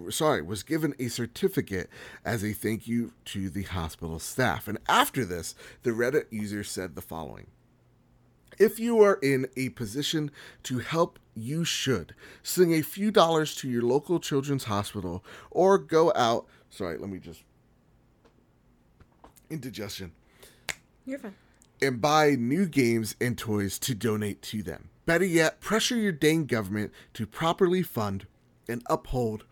[0.08, 1.88] sorry, was given a certificate
[2.24, 4.66] as a thank you to the hospital staff.
[4.66, 5.54] And after this,
[5.84, 7.46] the Reddit user said the following.
[8.58, 10.30] If you are in a position
[10.64, 12.14] to help, you should.
[12.42, 16.46] Sling a few dollars to your local children's hospital or go out.
[16.68, 17.42] Sorry, let me just.
[19.48, 20.12] Indigestion
[21.06, 21.34] You're fine.
[21.82, 24.90] And buy new games and toys to donate to them.
[25.06, 28.26] Better yet, pressure your dang government to properly fund
[28.68, 29.44] and uphold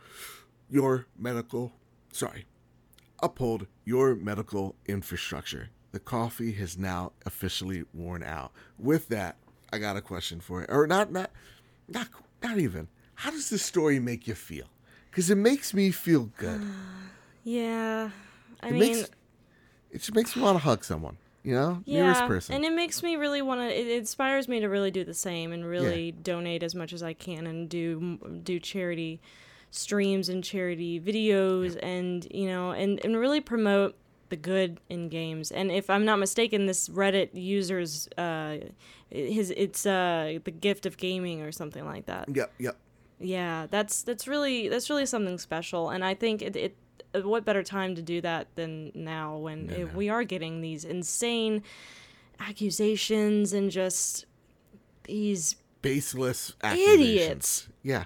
[0.71, 1.73] your medical,
[2.13, 2.45] sorry,
[3.23, 5.71] uphold your medical infrastructure.
[5.93, 8.53] The coffee has now officially worn out.
[8.79, 9.37] With that,
[9.73, 11.31] I got a question for it, or not, not,
[11.89, 12.09] not,
[12.43, 12.89] not even.
[13.15, 14.67] How does this story make you feel?
[15.11, 16.61] Because it makes me feel good.
[17.45, 18.11] Yeah.
[18.61, 19.11] I It mean, makes,
[19.91, 21.17] it just makes me want to hug someone.
[21.49, 22.55] You know, nearest yeah, person.
[22.57, 23.67] and it makes me really want to.
[23.69, 27.15] It inspires me to really do the same and really donate as much as I
[27.15, 29.23] can and do do charity
[29.71, 33.97] streams and charity videos and you know and and really promote
[34.29, 35.51] the good in games.
[35.51, 38.59] And if I'm not mistaken, this Reddit user's uh,
[39.09, 42.29] his it's uh the gift of gaming or something like that.
[42.35, 42.77] yep, yep.
[43.21, 46.57] Yeah, that's that's really that's really something special, and I think it.
[46.57, 46.77] it
[47.15, 50.85] Uh, what better time to do that than now when it, we are getting these
[50.85, 51.63] insane
[52.41, 54.27] accusations and just
[55.05, 57.69] these baseless Idiots.
[57.83, 58.05] Yeah,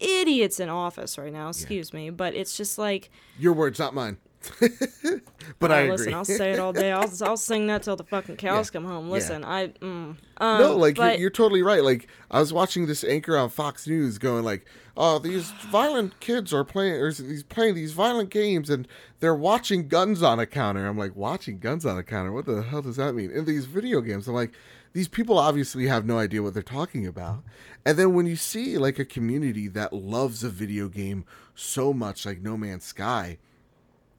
[0.00, 1.48] idiots in office right now.
[1.48, 4.18] Excuse me, but it's just like your words, not mine.
[5.58, 5.90] but I oh, agree.
[5.90, 6.14] listen.
[6.14, 6.92] I'll say it all day.
[6.92, 9.10] I'll I'll sing that till the fucking cows come home.
[9.10, 11.82] Listen, I mm, um, no, like you're, you're totally right.
[11.82, 14.66] Like I was watching this anchor on Fox News, going like,
[14.96, 18.88] "Oh, these violent kids are playing, or these playing these violent games, and
[19.20, 22.32] they're watching guns on a counter." I'm like, "Watching guns on a counter?
[22.32, 24.52] What the hell does that mean?" In these video games, I'm like,
[24.94, 27.42] these people obviously have no idea what they're talking about.
[27.84, 31.24] And then when you see like a community that loves a video game
[31.54, 33.38] so much, like No Man's Sky,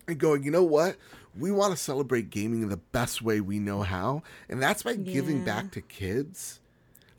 [0.08, 0.98] and going, you know what?
[1.38, 4.96] We want to celebrate gaming in the best way we know how, and that's by
[4.96, 5.46] giving Yeah.
[5.46, 6.60] back to kids.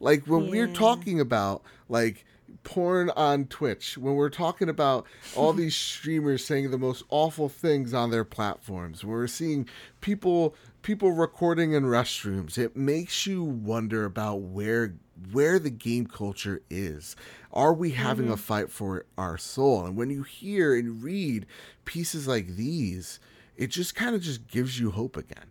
[0.00, 2.24] Like when we're talking about like
[2.62, 7.92] porn on Twitch, when we're talking about all these streamers saying the most awful things
[7.94, 9.68] on their platforms, when we're seeing
[10.00, 14.94] people people recording in restrooms, it makes you wonder about where
[15.32, 17.16] where the game culture is.
[17.52, 19.86] Are we having a fight for our soul?
[19.86, 21.46] And when you hear and read
[21.84, 23.18] pieces like these,
[23.56, 25.46] it just kind of just gives you hope again.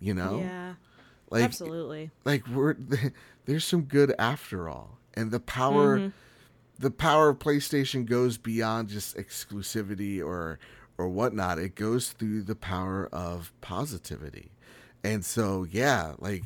[0.00, 0.38] You know?
[0.40, 0.74] yeah,
[1.30, 2.10] Like absolutely.
[2.24, 2.76] like we're
[3.46, 6.08] there's some good after all and the power Mm-hmm.
[6.78, 10.58] the power of playstation goes beyond just exclusivity or
[10.98, 14.50] or whatnot, it goes through the power of positivity.
[15.04, 16.44] And so, yeah, like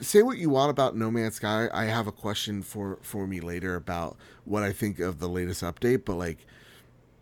[0.00, 1.68] say what you want about No Man's Sky.
[1.72, 5.62] I have a question for for me later about what I think of the latest
[5.62, 6.46] update, but like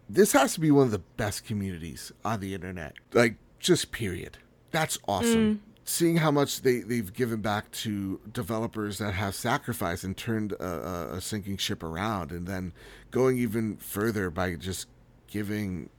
[0.09, 2.95] this has to be one of the best communities on the internet.
[3.13, 4.39] Like just period.
[4.71, 5.55] That's awesome.
[5.55, 5.59] Mm.
[5.89, 11.15] Seeing how much they, they've given back to developers that have sacrificed and turned a,
[11.15, 12.73] a sinking ship around, and then
[13.13, 14.89] going even further by just
[15.29, 15.91] giving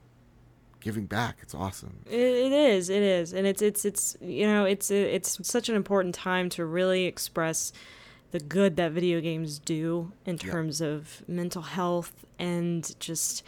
[0.80, 1.38] giving back.
[1.42, 2.00] It's awesome.
[2.06, 2.88] It, it is.
[2.88, 6.64] It is, and it's it's it's you know it's it's such an important time to
[6.64, 7.72] really express
[8.30, 10.90] the good that video games do in terms yep.
[10.90, 13.42] of mental health and just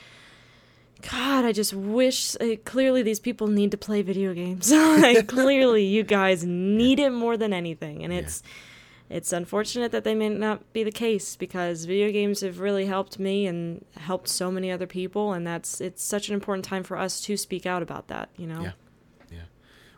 [1.10, 2.36] God, I just wish.
[2.40, 4.70] Uh, clearly, these people need to play video games.
[4.72, 8.20] like, clearly, you guys need it more than anything, and yeah.
[8.20, 8.42] it's
[9.32, 13.46] unfortunate that they may not be the case because video games have really helped me
[13.46, 17.20] and helped so many other people, and that's it's such an important time for us
[17.22, 18.30] to speak out about that.
[18.36, 18.62] You know.
[18.62, 18.72] Yeah.
[19.30, 19.38] Yeah.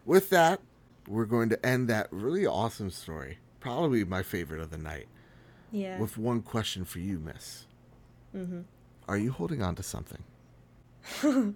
[0.06, 0.60] With that,
[1.06, 3.38] we're going to end that really awesome story.
[3.60, 5.08] Probably my favorite of the night.
[5.70, 5.98] Yeah.
[5.98, 7.66] With one question for you, Miss.
[8.34, 8.62] Mm-hmm.
[9.08, 10.22] Are you holding on to something?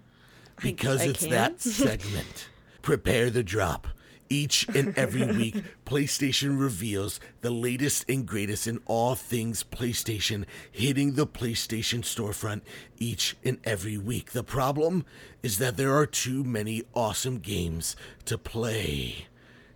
[0.62, 1.30] because I, I it's can?
[1.30, 2.48] that segment.
[2.82, 3.88] Prepare the drop.
[4.29, 11.14] Each and every week, PlayStation reveals the latest and greatest in all things PlayStation hitting
[11.14, 12.62] the PlayStation storefront
[12.99, 14.33] each and every week.
[14.33, 15.05] The problem
[15.43, 19.27] is that there are too many awesome games to play.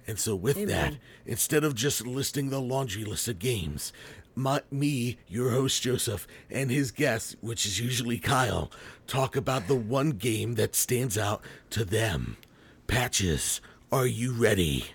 [0.07, 0.69] And so, with Amen.
[0.69, 0.95] that,
[1.25, 3.93] instead of just listing the laundry list of games,
[4.35, 8.71] my, me, your host Joseph, and his guest, which is usually Kyle,
[9.07, 12.37] talk about the one game that stands out to them.
[12.87, 13.61] Patches,
[13.93, 14.86] are you ready?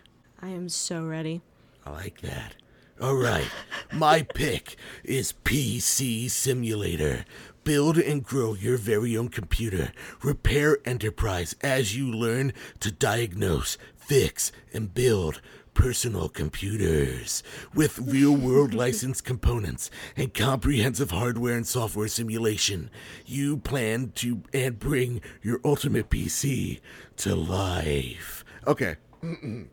[0.41, 1.41] I am so ready.
[1.85, 2.55] I like that.
[3.01, 3.49] All right,
[3.91, 7.25] my pick is PC Simulator.
[7.65, 9.91] Build and grow your very own computer.
[10.23, 15.41] Repair enterprise as you learn to diagnose, fix, and build
[15.73, 17.43] personal computers
[17.73, 22.89] with real world licensed components and comprehensive hardware and software simulation.
[23.25, 26.79] You plan to and bring your ultimate PC
[27.17, 28.34] to life.
[28.67, 28.95] Okay.
[29.21, 29.67] Whew,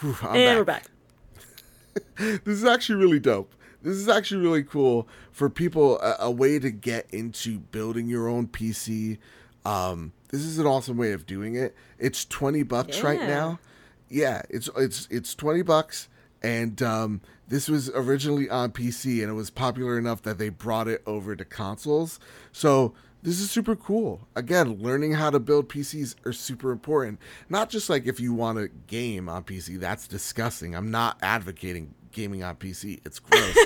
[0.00, 0.56] and back.
[0.56, 0.84] we're back.
[2.44, 3.54] this is actually really dope.
[3.82, 8.28] This is actually really cool for people a, a way to get into building your
[8.28, 9.18] own PC.
[9.64, 11.74] Um, this is an awesome way of doing it.
[11.98, 13.06] It's 20 bucks yeah.
[13.06, 13.58] right now
[14.08, 16.08] yeah, it's it's it's twenty bucks,
[16.42, 20.88] and um, this was originally on PC, and it was popular enough that they brought
[20.88, 22.20] it over to consoles.
[22.52, 22.94] So
[23.26, 24.20] this is super cool.
[24.36, 27.18] Again, learning how to build PCs are super important.
[27.48, 30.76] Not just like if you want to game on PC, that's disgusting.
[30.76, 33.00] I'm not advocating gaming on PC.
[33.04, 33.42] It's gross.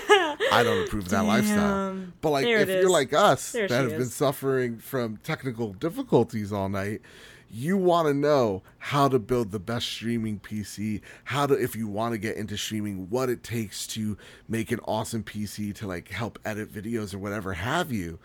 [0.51, 1.27] I don't approve of that Damn.
[1.27, 1.97] lifestyle.
[2.23, 3.99] But like if you're like us there that have is.
[3.99, 7.03] been suffering from technical difficulties all night,
[7.51, 11.87] you want to know how to build the best streaming PC, how to, if you
[11.87, 14.17] want to get into streaming, what it takes to
[14.49, 18.19] make an awesome PC to like help edit videos or whatever have you.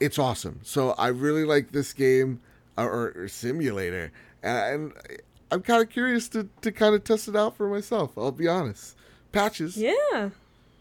[0.00, 0.60] It's awesome.
[0.62, 2.40] So I really like this game
[2.76, 4.10] uh, or, or simulator,
[4.42, 5.20] and, and
[5.50, 8.16] I'm kind of curious to, to kind of test it out for myself.
[8.16, 8.96] I'll be honest.
[9.32, 9.76] Patches.
[9.76, 10.30] Yeah.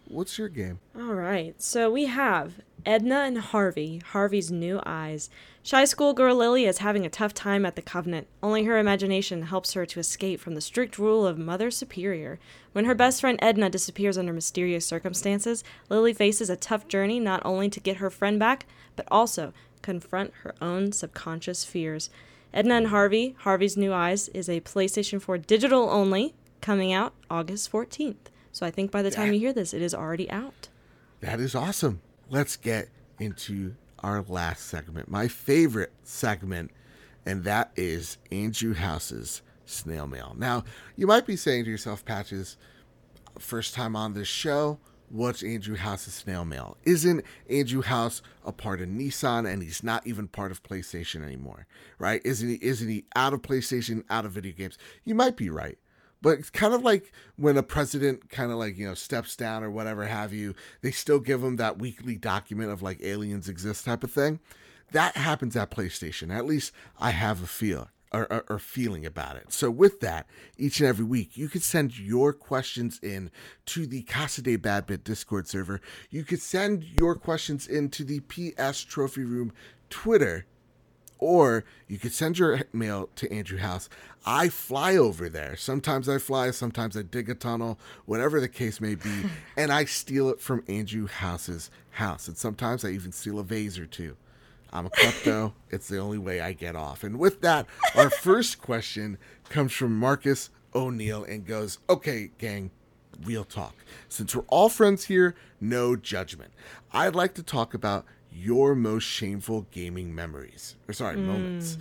[0.07, 0.79] What's your game?
[0.95, 1.61] All right.
[1.61, 5.29] So we have Edna and Harvey, Harvey's new eyes.
[5.61, 8.27] Shy schoolgirl Lily is having a tough time at the Covenant.
[8.41, 12.39] Only her imagination helps her to escape from the strict rule of Mother Superior.
[12.71, 17.41] When her best friend Edna disappears under mysterious circumstances, Lily faces a tough journey not
[17.43, 22.09] only to get her friend back, but also confront her own subconscious fears.
[22.53, 27.71] Edna and Harvey, Harvey's New Eyes, is a PlayStation 4 digital only, coming out August
[27.71, 28.15] 14th.
[28.51, 30.69] So I think by the time you hear this, it is already out.
[31.19, 32.01] That is awesome.
[32.29, 32.89] Let's get
[33.19, 36.71] into our last segment, my favorite segment,
[37.25, 40.35] and that is Andrew House's snail mail.
[40.37, 40.63] Now,
[40.95, 42.57] you might be saying to yourself, Patches,
[43.37, 44.79] first time on this show,
[45.09, 46.77] what's Andrew House's snail mail?
[46.83, 51.67] Isn't Andrew House a part of Nissan and he's not even part of PlayStation anymore,
[51.97, 52.21] right?
[52.23, 54.77] Isn't he isn't he out of PlayStation, out of video games?
[55.03, 55.77] You might be right.
[56.21, 59.63] But it's kind of like when a president kind of like, you know, steps down
[59.63, 63.85] or whatever have you, they still give them that weekly document of like aliens exist
[63.85, 64.39] type of thing.
[64.91, 66.35] That happens at PlayStation.
[66.35, 69.53] At least I have a feel or, or, or, feeling about it.
[69.53, 73.29] So with that, each and every week, you can send your questions in
[73.67, 75.79] to the Casa de Badbit Discord server.
[76.09, 79.53] You could send your questions in to the PS Trophy Room
[79.91, 80.45] Twitter
[81.19, 83.89] or you could send your mail to Andrew House.
[84.25, 85.55] I fly over there.
[85.55, 89.25] Sometimes I fly, sometimes I dig a tunnel, whatever the case may be,
[89.57, 92.27] and I steal it from Andrew House's house.
[92.27, 94.15] And sometimes I even steal a vase or two.
[94.71, 95.53] I'm a klepto.
[95.69, 97.03] it's the only way I get off.
[97.03, 97.65] And with that,
[97.95, 99.17] our first question
[99.49, 102.71] comes from Marcus O'Neill and goes, Okay, gang,
[103.23, 103.75] real talk.
[104.07, 106.53] Since we're all friends here, no judgment.
[106.91, 110.75] I'd like to talk about your most shameful gaming memories.
[110.87, 111.27] Or sorry, hmm.
[111.27, 111.77] moments.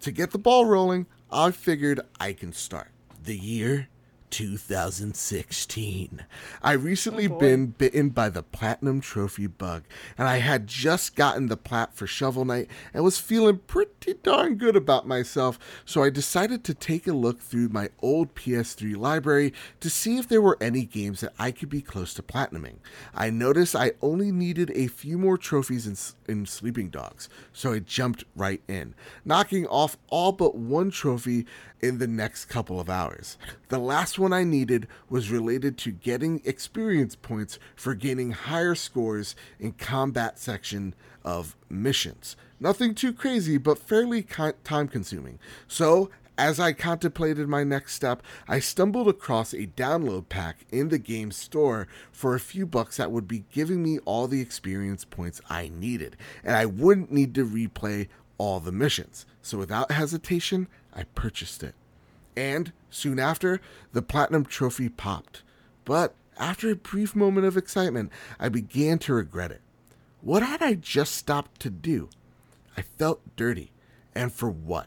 [0.00, 2.88] To get the ball rolling, I figured I can start.
[3.22, 3.88] The year
[4.30, 6.24] 2016.
[6.62, 9.84] I oh, recently Oh, been bitten by the platinum trophy bug,
[10.16, 14.56] and I had just gotten the plat for Shovel Knight and was feeling pretty darn
[14.56, 19.52] good about myself, so I decided to take a look through my old PS3 library
[19.80, 22.76] to see if there were any games that I could be close to platinuming.
[23.14, 25.96] I noticed I only needed a few more trophies in,
[26.32, 31.46] in Sleeping Dogs, so I jumped right in, knocking off all but one trophy
[31.80, 33.36] in the next couple of hours.
[33.68, 39.34] The last one I needed was related to getting experience points for gaining higher scores
[39.58, 40.94] in combat section
[41.24, 42.36] of missions.
[42.60, 44.22] Nothing too crazy, but fairly
[44.64, 45.38] time consuming.
[45.66, 50.98] So, as I contemplated my next step, I stumbled across a download pack in the
[50.98, 55.40] game store for a few bucks that would be giving me all the experience points
[55.50, 58.06] I needed, and I wouldn't need to replay
[58.38, 59.26] all the missions.
[59.42, 61.74] So without hesitation, I purchased it.
[62.38, 63.60] And soon after,
[63.92, 65.42] the Platinum Trophy popped.
[65.84, 69.60] But after a brief moment of excitement, I began to regret it.
[70.20, 72.08] What had I just stopped to do?
[72.76, 73.72] I felt dirty.
[74.14, 74.86] And for what?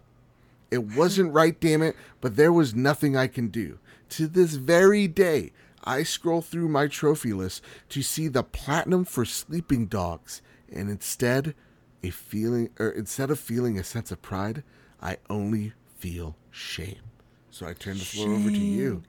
[0.72, 3.80] It wasn't right, damn it, but there was nothing I can do.
[4.12, 5.52] To this very day,
[5.84, 10.41] I scroll through my trophy list to see the platinum for sleeping dogs,
[10.72, 11.54] and instead,
[12.02, 14.64] a feeling or instead of feeling a sense of pride,
[15.02, 17.11] I only feel shame.
[17.52, 19.04] So I turn the floor over to you.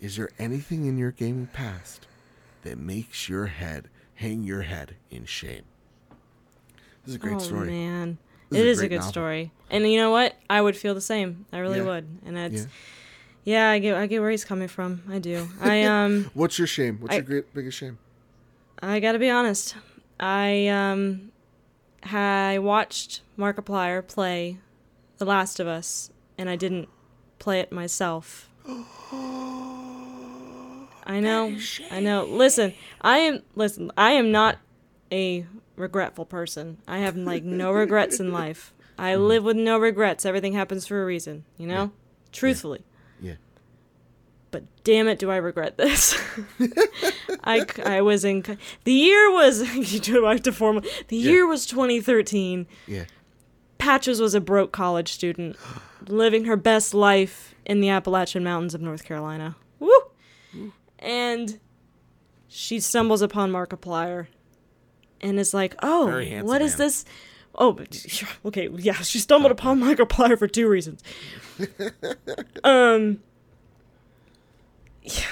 [0.00, 2.06] Is there anything in your gaming past
[2.62, 5.62] that makes your head hang your head in shame?
[7.04, 7.66] This is a great oh story.
[7.68, 8.18] man,
[8.50, 9.12] This it is a is a good novel.
[9.12, 9.52] story.
[9.70, 10.36] And you know what?
[10.48, 11.46] I would feel the same.
[11.52, 11.84] I really Yeah.
[11.84, 12.06] would.
[12.26, 12.62] And it's
[13.44, 13.68] Yeah.
[13.68, 13.70] yeah.
[13.70, 15.02] I get I get where he's coming from.
[15.08, 15.48] I do.
[15.60, 16.98] I um What's your shame?
[17.00, 17.98] What's I- your great, biggest shame?
[18.82, 19.76] I gotta be honest.
[20.18, 21.32] I um
[22.02, 24.58] I watched Markiplier play
[25.18, 26.88] The Last of Us, and I didn't
[27.40, 28.48] play it myself.
[28.66, 28.84] I
[31.18, 31.56] know.
[31.90, 32.24] I know.
[32.24, 34.58] Listen, I am listen, I am not
[35.10, 36.78] a regretful person.
[36.86, 38.72] I have like no regrets in life.
[38.96, 39.22] I mm-hmm.
[39.22, 40.24] live with no regrets.
[40.24, 41.90] Everything happens for a reason, you know?
[42.32, 42.84] Truthfully.
[43.20, 43.34] Yeah.
[44.50, 46.20] But damn it, do I regret this?
[47.44, 48.44] I, I was in.
[48.84, 49.62] The year was.
[49.92, 50.82] you do have to form?
[51.08, 52.66] The year was 2013.
[52.86, 53.04] Yeah.
[53.78, 55.56] Patches was a broke college student,
[56.08, 59.56] living her best life in the Appalachian Mountains of North Carolina.
[59.78, 59.90] Woo!
[60.98, 61.58] And
[62.48, 64.26] she stumbles upon Markiplier
[65.20, 66.06] and is like, oh,
[66.42, 66.78] what is man.
[66.78, 67.04] this?
[67.54, 67.78] Oh,
[68.46, 71.02] okay, yeah, she stumbled upon Markiplier for two reasons.
[72.64, 73.20] um,
[75.02, 75.24] yeah,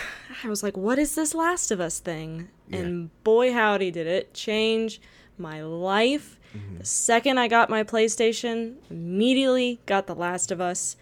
[0.45, 2.49] I was like, what is this Last of Us thing?
[2.71, 5.01] And boy, howdy, did it change
[5.39, 6.38] my life.
[6.79, 10.97] The second I got my PlayStation, immediately got The Last of Us.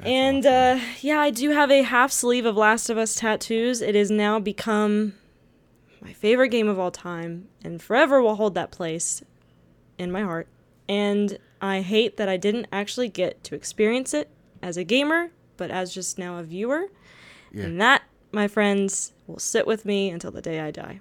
[0.00, 3.82] and uh, yeah, I do have a half sleeve of Last of Us tattoos.
[3.82, 5.14] It has now become
[6.00, 9.22] my favorite game of all time, and forever will hold that place
[9.98, 10.48] in my heart.
[10.88, 14.28] And I hate that I didn't actually get to experience it
[14.62, 16.86] as a gamer, but as just now a viewer.
[17.52, 17.64] Yeah.
[17.64, 18.02] And that,
[18.32, 21.00] my friends, will sit with me until the day I die.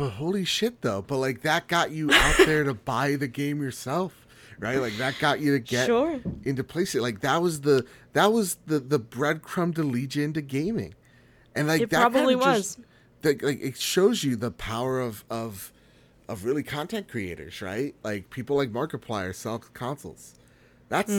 [0.00, 1.02] But holy shit, though.
[1.02, 4.26] But like that got you out there to buy the game yourself,
[4.58, 4.78] right?
[4.80, 6.18] Like that got you to get Sure.
[6.44, 6.94] into place.
[6.94, 7.84] Like that was the
[8.14, 10.94] that was the the breadcrumb to lead you into gaming,
[11.54, 12.86] and like It that probably kinda just- was.
[13.20, 15.70] that like it shows you the power of of
[16.28, 17.94] of really content creators, right?
[18.02, 20.34] Like people like Markiplier sell consoles.
[20.88, 21.12] That's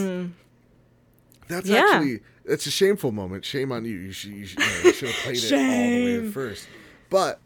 [1.46, 1.72] that's Hmm.
[1.72, 1.86] Yeah.
[1.88, 3.44] actually it's a shameful moment.
[3.44, 3.96] Shame on you.
[3.96, 6.66] You should you should, you know, you should have played it all the way first.
[7.10, 7.40] But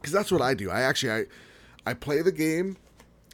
[0.00, 0.70] because that's what I do.
[0.70, 1.24] I actually I
[1.90, 2.76] I play the game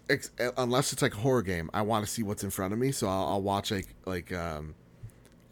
[0.09, 1.71] ex- unless it's like a horror game.
[1.75, 4.33] I want to see what's in front of me, so I'll, I'll watch like like
[4.33, 4.75] um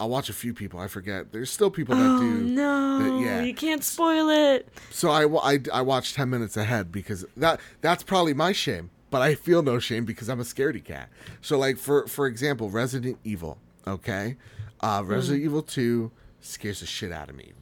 [0.00, 0.80] I'll watch a few people.
[0.80, 1.30] I forget.
[1.32, 2.24] There's still people that Oh do.
[2.44, 2.98] no!
[2.98, 3.42] that- yeah.
[3.42, 4.68] You can't spoil it.
[4.90, 9.22] So I, I, I watched 10 minutes ahead because that that's probably my shame, but
[9.22, 11.08] I feel no shame because I'm a scaredy cat.
[11.40, 14.36] So like for for example, Resident Evil, okay?
[14.80, 16.10] Uh Resident Evil 2
[16.44, 17.52] scares the shit out of me.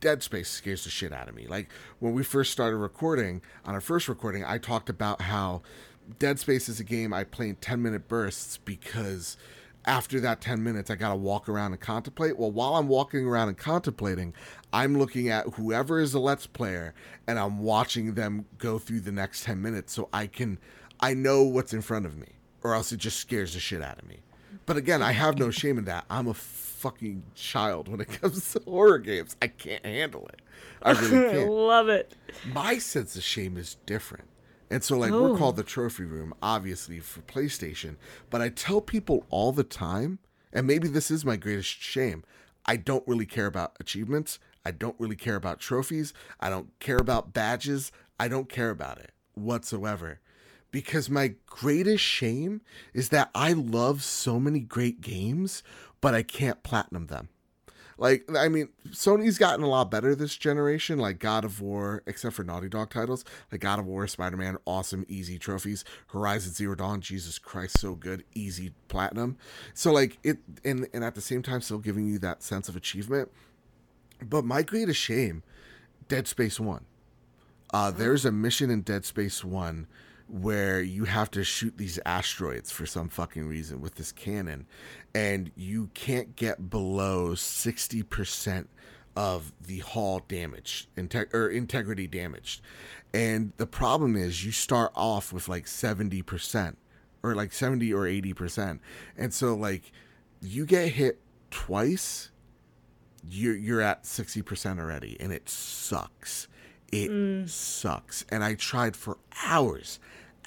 [0.00, 1.46] Dead Space scares the shit out of me.
[1.46, 5.62] Like when we first started recording, on our first recording, I talked about how
[6.18, 9.36] Dead Space is a game I play in 10 minute bursts because
[9.86, 12.38] after that 10 minutes, I got to walk around and contemplate.
[12.38, 14.34] Well, while I'm walking around and contemplating,
[14.72, 16.94] I'm looking at whoever is the Let's Player
[17.26, 20.58] and I'm watching them go through the next 10 minutes so I can
[21.00, 22.28] I know what's in front of me,
[22.62, 24.20] or else it just scares the shit out of me.
[24.66, 26.04] But again, I have no shame in that.
[26.08, 26.34] I'm a
[26.84, 29.36] fucking child when it comes to horror games.
[29.40, 30.42] I can't handle it.
[30.82, 31.50] I really can't.
[31.50, 32.14] love it.
[32.52, 34.28] My sense of shame is different.
[34.70, 35.30] And so, like, Oh.
[35.32, 37.96] we're called the trophy room, obviously, for PlayStation.
[38.28, 40.18] But I tell people all the time,
[40.52, 42.22] and maybe this is my greatest shame
[42.66, 44.38] I don't really care about achievements.
[44.64, 46.12] I don't really care about trophies.
[46.40, 47.92] I don't care about badges.
[48.18, 50.20] I don't care about it whatsoever.
[50.70, 52.62] Because my greatest shame
[52.94, 55.62] is that I love so many great games,
[56.04, 57.30] but I can't platinum them.
[57.96, 62.36] Like, I mean, Sony's gotten a lot better this generation, like God of War, except
[62.36, 65.82] for Naughty Dog titles, like God of War, Spider Man, awesome, easy trophies.
[66.08, 69.38] Horizon Zero Dawn, Jesus Christ, so good, easy platinum.
[69.72, 72.76] So, like, it, and, and at the same time, still giving you that sense of
[72.76, 73.30] achievement.
[74.22, 75.42] But my greatest shame,
[76.08, 76.84] Dead Space 1.
[77.72, 79.86] Uh, there's a mission in Dead Space 1
[80.28, 84.66] where you have to shoot these asteroids for some fucking reason with this cannon,
[85.14, 88.66] and you can't get below 60%
[89.16, 92.60] of the hull damage integ- or integrity damaged.
[93.12, 96.74] And the problem is you start off with like 70%
[97.22, 98.80] or like 70 or 80%.
[99.16, 99.92] And so like
[100.40, 101.20] you get hit
[101.50, 102.30] twice
[103.28, 106.48] you're you're at 60% already and it sucks
[106.92, 107.48] it mm.
[107.48, 109.98] sucks and i tried for hours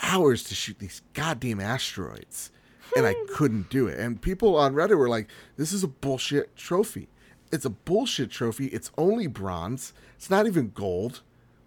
[0.01, 2.51] hours to shoot these goddamn asteroids
[2.95, 3.33] and i hmm.
[3.33, 3.99] couldn't do it.
[3.99, 5.27] And people on reddit were like
[5.57, 7.09] this is a bullshit trophy.
[7.51, 8.67] It's a bullshit trophy.
[8.67, 9.93] It's only bronze.
[10.15, 11.21] It's not even gold.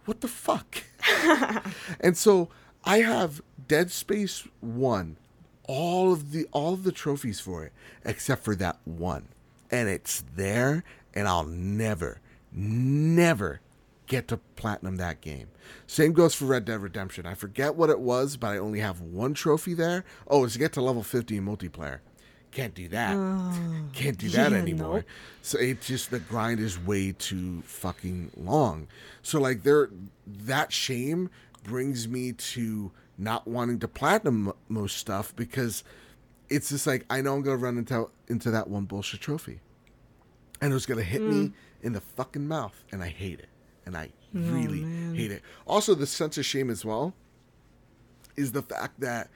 [0.05, 0.85] What the fuck?
[2.01, 2.49] And so
[2.85, 5.19] i have dead space 1
[5.69, 7.73] all of the all of the trophies for it
[8.05, 9.29] except for that one.
[9.71, 12.21] And it's there and i'll never
[12.53, 13.61] never
[14.11, 15.47] get to platinum that game.
[15.87, 17.27] Same goes for red dead redemption.
[17.27, 20.05] I forget what it was but i only have one trophy there.
[20.27, 22.01] Oh it's to get to level 50 in multiplayer.
[22.51, 23.15] Can't do that.
[23.17, 23.55] Oh.
[23.93, 24.95] Can't do that yeah, anymore.
[24.97, 25.05] nope.
[25.43, 28.89] so it's just the grind is way too fucking long.
[29.23, 29.89] So like there
[30.27, 31.31] that shame
[31.63, 35.85] brings me to not wanting to platinum most stuff because
[36.49, 39.61] it's just like I know I'm gonna run into into that one bullshit trophy,
[40.61, 41.53] and it was gonna hit me mm.
[41.83, 43.49] in the fucking mouth, and I hate it,
[43.91, 44.83] and I oh, really
[45.17, 45.43] hate it.
[45.67, 47.15] Also, the sense of shame as well
[48.37, 49.29] is the fact that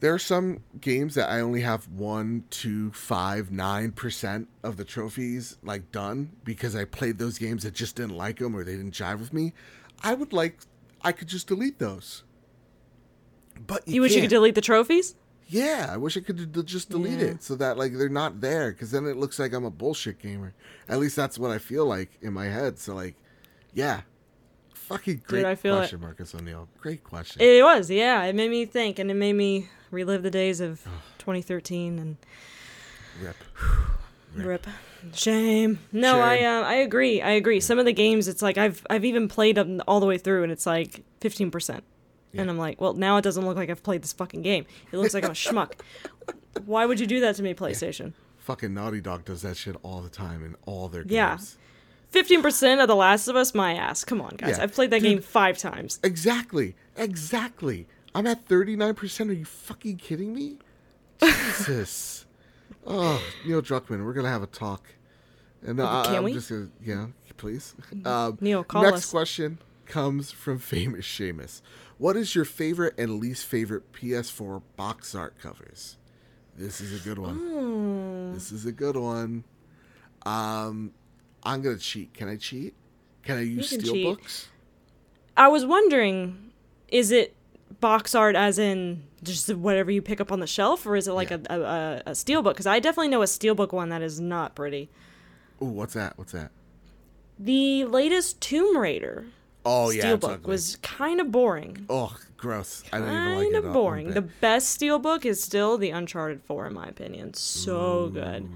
[0.00, 4.84] there are some games that I only have one, two, five, nine percent of the
[4.84, 8.76] trophies like done because I played those games that just didn't like them or they
[8.76, 9.52] didn't jive with me.
[10.02, 10.60] I would like
[11.02, 12.24] I could just delete those.
[13.66, 15.14] But you, You wish you could delete the trophies?
[15.52, 17.26] Yeah, I wish I could d- just delete Yeah.
[17.26, 20.18] it so that like they're not there because then it looks like I'm a bullshit
[20.20, 20.54] gamer.
[20.88, 22.78] At least that's what I feel like in my head.
[22.78, 23.16] So like,
[23.74, 24.02] yeah,
[24.74, 25.78] fucking great I feel it.
[25.78, 26.68] question, Marcus O'Neill.
[26.80, 27.42] Great question.
[27.42, 28.22] It was, yeah.
[28.24, 30.82] It made me think, and it made me relive the days of
[31.18, 32.16] 2013 and
[33.20, 33.36] Rip.
[34.36, 34.66] rip.
[35.12, 35.78] Shame.
[35.92, 37.20] No, I uh, I agree.
[37.22, 37.58] I agree.
[37.58, 40.42] Some of the games, it's like I've I've even played them all the way through,
[40.42, 41.84] and it's like 15 percent.
[42.34, 44.64] And I'm like, well, now it doesn't look like I've played this fucking game.
[44.92, 45.72] It looks like I'm a schmuck.
[46.64, 48.12] Why would you do that to me, PlayStation?
[48.38, 51.12] Fucking Naughty Dog does that shit all the time in all their games.
[51.12, 51.38] Yeah.
[52.10, 54.02] Fifteen percent of The Last of Us, my ass.
[54.04, 54.56] Come on, guys.
[54.58, 54.64] Yeah.
[54.64, 55.10] I've played that Dude.
[55.10, 56.00] game five times.
[56.02, 56.74] Exactly.
[56.96, 57.86] Exactly.
[58.14, 59.28] I'm at 39%.
[59.28, 60.58] Are you fucking kidding me?
[61.20, 62.26] Jesus.
[62.86, 64.86] Oh, Neil Druckmann, we're going to have a talk.
[65.62, 66.32] And uh, can I'm we?
[66.32, 67.74] just gonna, yeah, please.
[68.06, 69.10] Um, Neil, call next us.
[69.10, 71.60] question comes from famous Seamus.
[72.00, 75.98] What is your favorite and least favorite PS4 box art covers?
[76.56, 77.34] This is a good one.
[77.36, 78.32] Hmm.
[78.32, 79.44] This is a good one.
[80.24, 80.92] Um,
[81.42, 82.14] I'm gonna cheat.
[82.14, 82.72] Can I cheat?
[83.22, 84.48] Can I use can steel books?
[85.36, 86.52] I was wondering,
[86.88, 87.36] is it
[87.80, 91.12] box art as in just whatever you pick up on the shelf, or is it
[91.12, 91.36] like Yeah.
[91.50, 92.52] a, a, a, a steelbook?
[92.52, 94.88] Because I definitely know a steelbook one that is not pretty.
[95.60, 96.16] Oh, what's that?
[96.16, 96.50] What's that?
[97.38, 99.26] The latest Tomb Raider
[99.64, 101.86] Oh yeah, steelbook was kind of boring.
[101.90, 102.82] Oh, gross.
[102.92, 104.10] I don't even like Kind of boring.
[104.10, 107.34] The best steelbook is still the Uncharted 4, in my opinion.
[107.34, 108.48] So good.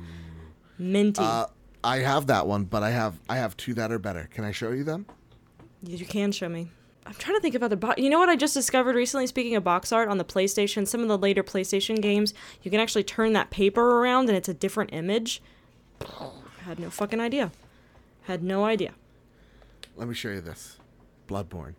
[0.79, 1.23] Minty.
[1.23, 1.47] Uh,
[1.83, 4.29] I have that one, but I have I have two that are better.
[4.33, 5.07] Can I show you them?
[5.83, 6.71] You can show me.
[7.07, 8.01] I'm trying to think of other box.
[8.01, 9.27] You know what I just discovered recently?
[9.27, 12.33] Speaking of box art on the PlayStation, some of the later PlayStation games,
[12.63, 15.43] you can actually turn that paper around and it's a different image.
[16.01, 17.53] I had no fucking idea.
[18.23, 18.95] Had no idea.
[19.97, 20.79] Let me show you this.
[21.27, 21.75] Bloodborne.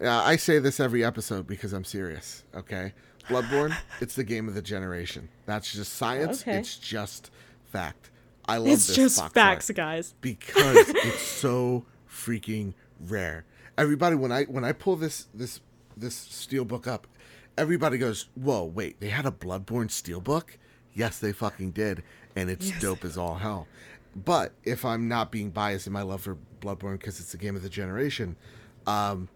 [0.00, 2.44] Uh, I say this every episode because I'm serious.
[2.54, 2.92] Okay,
[3.28, 3.76] Bloodborne.
[4.00, 5.28] it's the game of the generation.
[5.46, 6.42] That's just science.
[6.42, 6.58] Okay.
[6.58, 7.30] It's just
[7.66, 8.10] fact.
[8.46, 10.14] I love It's this just box facts, guys.
[10.20, 13.44] because it's so freaking rare.
[13.76, 15.60] Everybody, when I when I pull this this
[15.96, 17.06] this steelbook up,
[17.56, 19.00] everybody goes, "Whoa, wait!
[19.00, 20.56] They had a Bloodborne steelbook."
[20.94, 22.02] Yes, they fucking did,
[22.34, 22.80] and it's Yes.
[22.80, 23.68] dope as all hell.
[24.16, 27.54] But if I'm not being biased in my love for Bloodborne because it's the game
[27.54, 28.34] of the generation,
[28.88, 29.28] um,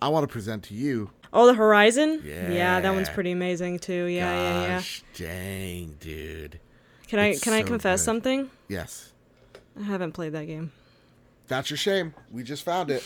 [0.00, 1.10] I want to present to you.
[1.32, 2.22] Oh, the Horizon?
[2.24, 4.04] Yeah, that one's pretty amazing too.
[4.04, 4.82] Yeah, yeah, yeah.
[5.14, 6.60] Dang, dude.
[7.08, 8.04] Can I it's can I confess good.
[8.04, 8.50] something?
[8.68, 9.12] Yes,
[9.78, 10.72] I haven't played that game.
[11.48, 12.14] that's your shame.
[12.30, 13.04] We just found it.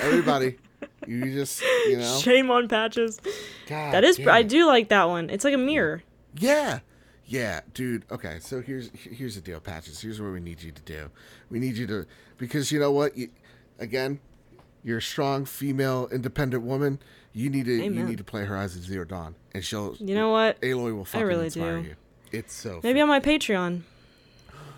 [0.00, 0.58] Everybody,
[1.06, 2.18] you just you know.
[2.22, 3.20] Shame on patches.
[3.66, 5.30] God That is I do like that one.
[5.30, 6.02] It's like a mirror.
[6.36, 6.80] Yeah.
[7.26, 8.04] Yeah, dude.
[8.10, 10.00] Okay, so here's here's the deal, patches.
[10.00, 11.10] Here's what we need you to do.
[11.48, 13.16] We need you to because you know what?
[13.16, 13.28] You,
[13.78, 14.18] again,
[14.84, 16.98] you're a strong female, independent woman.
[17.32, 18.06] You need to you Amen.
[18.08, 20.60] need to play Horizon Zero Dawn, and she'll You know what?
[20.60, 21.88] Aloy will fucking really inspire do.
[21.88, 21.96] you.
[22.32, 23.82] It's so Maybe on my Patreon.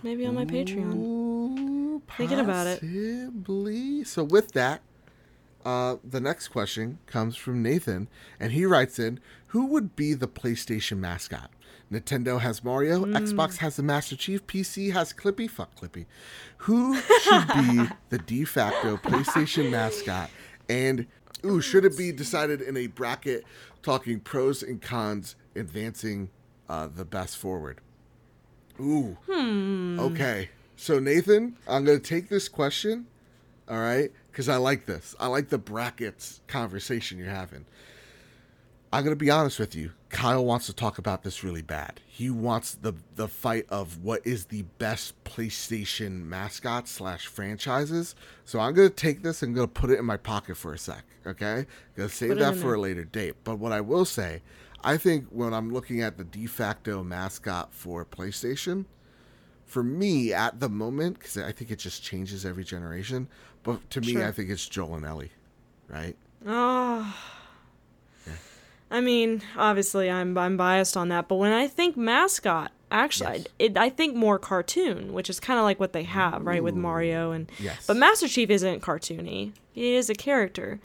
[0.02, 0.94] Maybe on my Patreon.
[0.96, 2.80] Ooh, Thinking about it.
[2.80, 4.04] Possibly.
[4.04, 4.80] So with that,
[5.64, 8.08] uh, the next question comes from Nathan,
[8.40, 11.50] and he writes in, "Who would be the PlayStation mascot?
[11.92, 13.14] Nintendo has Mario, Hmm.
[13.16, 15.48] Xbox has the Master Chief, PC has Clippy.
[15.48, 16.06] Fuck Clippy.
[16.58, 20.30] Who should be the de facto PlayStation mascot?
[20.68, 21.06] And
[21.44, 23.44] ooh, should it be decided in a bracket,
[23.82, 26.30] talking pros and cons, advancing
[26.68, 27.80] uh, the best forward?"
[28.80, 29.18] Ooh.
[29.30, 30.00] Hmm.
[30.00, 30.48] Okay.
[30.76, 33.06] So Nathan, I'm going to take this question,
[33.68, 34.10] all right?
[34.32, 35.14] Cuz I like this.
[35.20, 37.66] I like the brackets conversation you're having.
[38.92, 39.92] I'm going to be honest with you.
[40.10, 42.00] Kyle wants to talk about this really bad.
[42.06, 48.14] He wants the the fight of what is the best PlayStation mascot slash franchises.
[48.44, 50.78] So I'm going to take this and to put it in my pocket for a
[50.78, 51.04] sec.
[51.26, 51.66] Okay,
[51.96, 52.74] going to save Put that for there.
[52.74, 53.36] a later date.
[53.44, 54.42] But what I will say,
[54.84, 58.84] I think when I'm looking at the de facto mascot for PlayStation,
[59.64, 63.28] for me at the moment, because I think it just changes every generation.
[63.62, 64.26] But to me, Sure.
[64.26, 65.30] I think it's Joel and Ellie,
[65.88, 66.16] right?
[66.46, 67.16] Oh.
[68.92, 73.46] I mean, obviously, I'm I'm biased on that, but when I think mascot, actually, Yes.
[73.46, 76.62] I, it, I think more cartoon, which is kind of like what they have, right,
[76.62, 77.50] with Mario and.
[77.58, 77.86] Yes.
[77.86, 80.78] But Master Chief isn't cartoony; he is a character.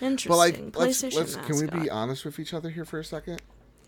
[0.00, 0.70] Interesting.
[0.70, 3.04] But like, let's, PlayStation let's can we be honest with each other here for a
[3.04, 3.42] second?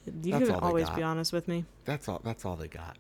[0.07, 1.65] You that's can always be honest with me.
[1.85, 2.21] That's all.
[2.25, 2.97] That's all they got.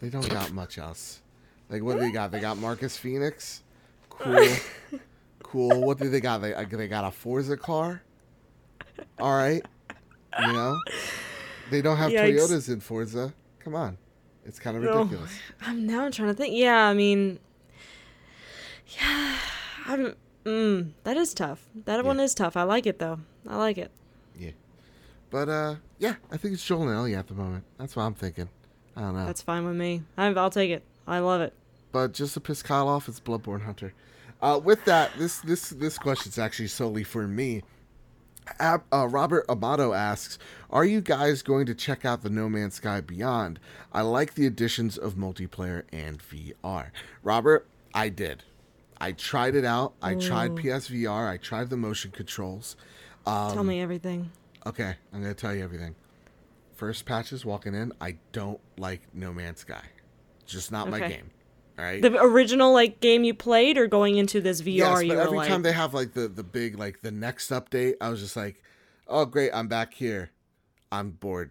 [0.00, 1.20] They don't got much else.
[1.68, 2.32] Like what do they got?
[2.32, 3.62] They got Marcus Fenix.
[4.08, 4.48] Cool.
[5.42, 5.82] cool.
[5.82, 6.40] What do they got?
[6.40, 8.02] They uh, they got a Forza car.
[9.18, 9.64] All right.
[10.40, 10.76] You know.
[11.70, 12.38] They don't have Yikes.
[12.38, 13.32] Toyotas in Forza.
[13.60, 13.96] Come on.
[14.44, 14.98] It's kind of No.
[14.98, 15.30] ridiculous.
[15.62, 16.54] I'm now trying to think.
[16.56, 17.38] Yeah, I mean,
[19.00, 19.36] yeah,
[19.86, 20.14] I'm.
[20.44, 21.66] Mm, that is tough.
[21.86, 22.56] That one is tough.
[22.56, 23.20] I like it though.
[23.48, 23.90] I like it.
[24.38, 24.50] Yeah.
[25.30, 27.64] But uh, yeah, I think it's Joel and Ellie at the moment.
[27.78, 28.50] That's what I'm thinking.
[28.94, 29.24] I don't know.
[29.24, 30.02] That's fine with me.
[30.18, 30.82] I, I'll take it.
[31.06, 31.54] I love it.
[31.92, 33.94] but just to piss Kyle off, it's Bloodborne Hunter.
[34.42, 37.62] Uh, with that, this this this question's actually solely for me.
[38.58, 40.38] Ab, uh, Robert Amato asks,
[40.70, 43.58] "Are you guys going to check out the No Man's Sky Beyond?
[43.92, 46.90] I like the additions of multiplayer and VR."
[47.22, 48.44] Robert, I did.
[49.00, 49.94] I tried it out.
[50.02, 51.28] I tried PSVR.
[51.28, 52.76] I tried the motion controls.
[53.26, 54.30] Um, Tell me everything.
[54.66, 55.94] Okay, I'm gonna tell you everything.
[56.74, 59.84] First patches walking in, I don't like No Man's Sky.
[60.46, 61.30] Just not my game.
[61.76, 62.00] Right.
[62.00, 65.38] The original like game you played, or going into this VR, yes, you but every
[65.38, 68.36] like, time they have like the the big like the next update, I was just
[68.36, 68.62] like,
[69.08, 70.30] oh great, I'm back here.
[70.92, 71.50] I'm bored.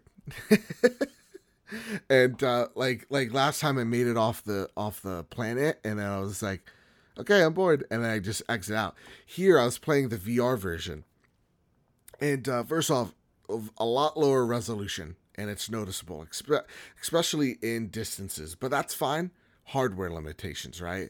[2.10, 6.00] and uh, like like last time, I made it off the off the planet, and
[6.00, 6.62] then I was like,
[7.18, 8.96] okay, I'm bored, and then I just exit out.
[9.26, 11.04] Here, I was playing the VR version,
[12.20, 13.14] and uh, first off,
[13.50, 16.26] of a lot lower resolution, and it's noticeable,
[17.02, 18.56] especially in distances.
[18.56, 19.32] But that's fine.
[19.66, 21.10] Hardware limitations, right?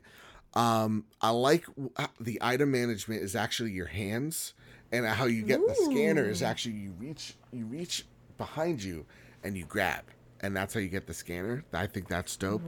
[0.53, 1.65] Um, I like
[1.97, 4.53] uh, the item management is actually your hands,
[4.91, 8.05] and how you get the scanner is actually you reach you reach
[8.37, 9.05] behind you
[9.43, 10.03] and you grab,
[10.41, 11.63] and that's how you get the scanner.
[11.73, 12.61] I think that's dope.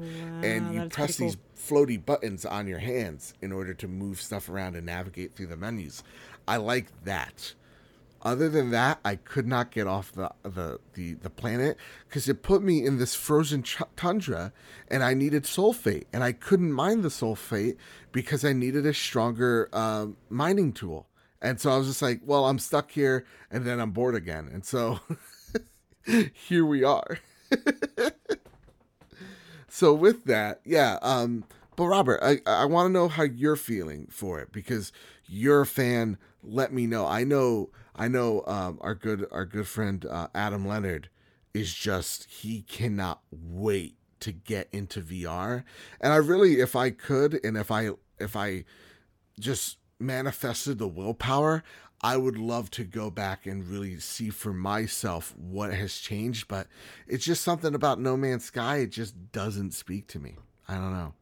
[0.44, 4.76] and you press these floaty buttons on your hands in order to move stuff around
[4.76, 6.04] and navigate through the menus.
[6.48, 7.54] I like that.
[8.26, 11.78] Other than that, I could not get off the the the, the planet
[12.10, 14.52] because it put me in this frozen ch- tundra,
[14.90, 17.78] and I needed sulfate, and I couldn't mine the sulfate
[18.12, 21.06] because I needed a stronger um, mining tool.
[21.40, 24.50] And so I was just like, well, I'm stuck here, and then I'm bored again,
[24.52, 25.02] and so
[26.34, 27.20] here we are.
[29.68, 30.98] so with that, yeah.
[31.04, 31.44] Um,
[31.76, 34.92] but Robert, I I want to know how you're feeling for it because
[35.28, 36.18] you're a fan.
[36.44, 37.06] Let me know.
[37.06, 37.70] I know.
[37.96, 38.44] I know.
[38.46, 41.10] Um, our good our good friend uh, Adam Leonard
[41.54, 45.64] is just he cannot wait to get into VR.
[46.02, 48.66] And I really, if I could, and if I if I
[49.40, 51.64] just manifested the willpower,
[52.02, 56.48] I would love to go back and really see for myself what has changed.
[56.48, 56.68] But
[57.08, 58.78] it's just something about No Man's Sky.
[58.78, 60.36] It just doesn't speak to me.
[60.68, 61.14] I don't know.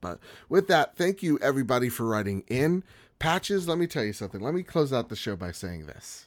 [0.00, 0.18] But
[0.48, 2.82] with that, thank you everybody for writing in.
[3.22, 4.40] Patches, let me tell you something.
[4.40, 6.26] Let me close out the show by saying this.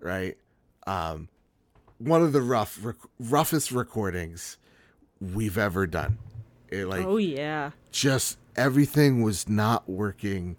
[0.00, 0.38] Right?
[0.86, 1.28] Um,
[1.98, 4.56] one of the rough, rec- roughest recordings
[5.20, 6.16] we've ever done.
[6.70, 7.72] It like oh yeah.
[7.92, 10.56] just everything was not working.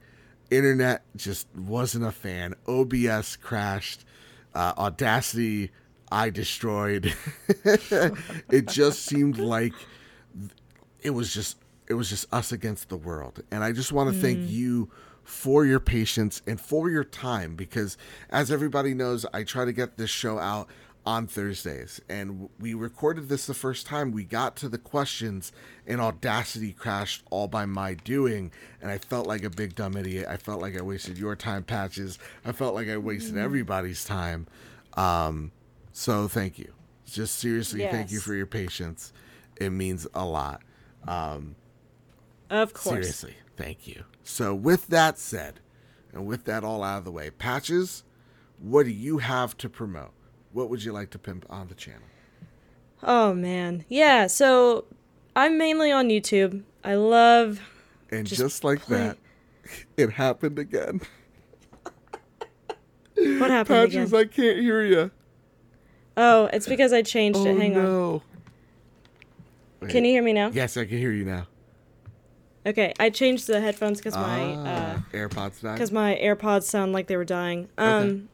[0.51, 2.53] Internet just wasn't a fan.
[2.67, 4.05] OBS crashed.
[4.53, 5.71] Uh, Audacity,
[6.11, 7.15] I destroyed.
[7.65, 9.73] it just seemed like
[11.01, 11.57] it was just
[11.87, 13.41] it was just us against the world.
[13.49, 14.91] And I just want to thank you
[15.27, 17.97] for your patience and for your time because
[18.29, 20.69] as everybody knows, I try to get this show out
[21.05, 21.99] on Thursdays.
[22.07, 25.51] And we recorded this the first time we got to the questions
[25.85, 28.53] and Audacity crashed all by my doing.
[28.81, 30.27] And I felt like a big dumb idiot.
[30.29, 32.19] I felt like I wasted your time, Patches.
[32.45, 34.47] I felt like I wasted everybody's time.
[34.93, 35.51] Um,
[35.91, 36.71] so thank you.
[37.05, 39.11] Just seriously, thank you for your patience.
[39.57, 40.61] It means a lot.
[41.05, 41.57] Um,
[42.49, 42.95] Of course.
[42.95, 44.05] Seriously, thank you.
[44.29, 45.61] So, with that said,
[46.11, 48.03] and with that all out of the way, Patches,
[48.59, 50.11] what do you have to promote?
[50.51, 52.01] What would you like to pimp on the channel?
[53.01, 53.85] Oh man.
[53.87, 54.83] Yeah, so
[55.35, 56.63] I'm mainly on YouTube.
[56.83, 57.61] I love
[58.11, 59.17] And Just just, like play- that,
[59.97, 60.99] it happened again.
[63.15, 64.19] what happened Patches, again?
[64.19, 65.11] I can't hear you.
[66.17, 67.57] Oh, it's because I changed Oh it.
[67.57, 67.83] Hang on.
[67.83, 68.23] no.
[69.87, 70.49] Can you hear me now?
[70.49, 71.47] Yes, I can hear you now.
[72.67, 75.73] Okay, I changed the headphones because my uh Ah, AirPods died.
[75.75, 77.69] because my AirPods sound like they were dying.
[77.77, 78.27] Um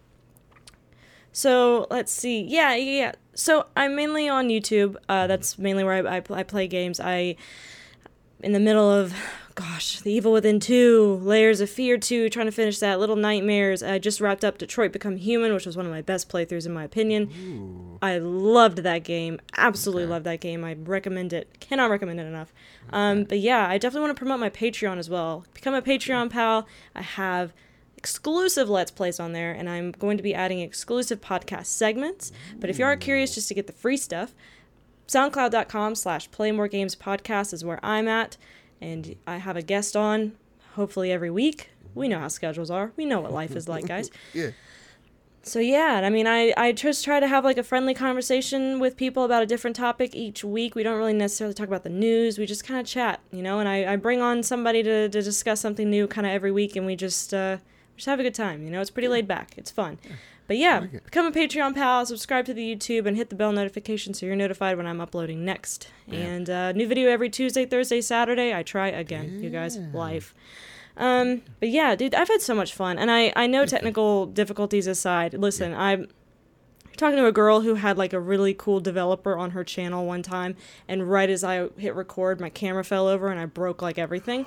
[1.31, 2.41] So let's see.
[2.41, 3.11] Yeah, yeah, yeah.
[3.35, 4.95] So I'm mainly on YouTube.
[5.09, 6.99] Uh, that's mainly where I, I, I play games.
[6.99, 7.35] I
[8.41, 9.13] in the middle of
[9.55, 13.83] gosh, The Evil Within 2, Layers of Fear 2, trying to finish that, Little Nightmares.
[13.83, 16.73] I just wrapped up Detroit Become Human, which was one of my best playthroughs in
[16.73, 17.97] my opinion.
[18.01, 19.39] I loved that game.
[19.57, 20.63] Absolutely loved that game.
[20.63, 21.59] I recommend it.
[21.59, 22.53] Cannot recommend it enough.
[22.91, 25.45] Um, but yeah, I definitely want to promote my Patreon as well.
[25.53, 26.67] Become a Patreon pal.
[26.95, 27.53] I have
[27.97, 32.31] exclusive Let's Plays on there, and I'm going to be adding exclusive podcast segments.
[32.59, 34.33] But if you are curious just to get the free stuff,
[35.07, 38.37] soundcloud.com slash play more games podcast is where i'm at
[38.83, 40.33] and i have a guest on
[40.75, 41.69] hopefully every week.
[41.95, 42.91] We know how schedules are.
[42.97, 44.09] We know what life is like guys.
[44.33, 44.49] Yeah.
[45.43, 48.95] so yeah i mean i i just try to have like a friendly conversation with
[49.05, 50.73] people about a different topic each week.
[50.73, 52.37] We don't really necessarily talk about the news.
[52.39, 53.59] We just kind of chat you know?
[53.61, 56.75] And i, I bring on somebody to, to discuss something new kind of every week
[56.77, 57.57] and we just uh
[57.97, 58.81] just have a good time you know?
[58.81, 59.47] It's pretty laid back.
[59.57, 59.93] It's fun
[60.53, 61.03] but yeah, it.
[61.05, 64.35] become a Patreon pal, subscribe to the YouTube, and hit the bell notification so you're
[64.35, 65.87] notified when I'm uploading next.
[66.11, 68.53] And uh, new video every Tuesday, Thursday, Saturday.
[68.53, 69.79] I try again, you guys.
[69.95, 70.35] Life.
[70.95, 74.85] Um, but yeah, dude, I've had so much fun, and I I know technical difficulties
[74.85, 75.33] aside.
[75.33, 76.07] Listen, I'm
[76.97, 80.21] talking to a girl who had like a really cool developer on her channel one
[80.21, 80.55] time,
[80.87, 84.45] and right as I hit record, my camera fell over and I broke like everything.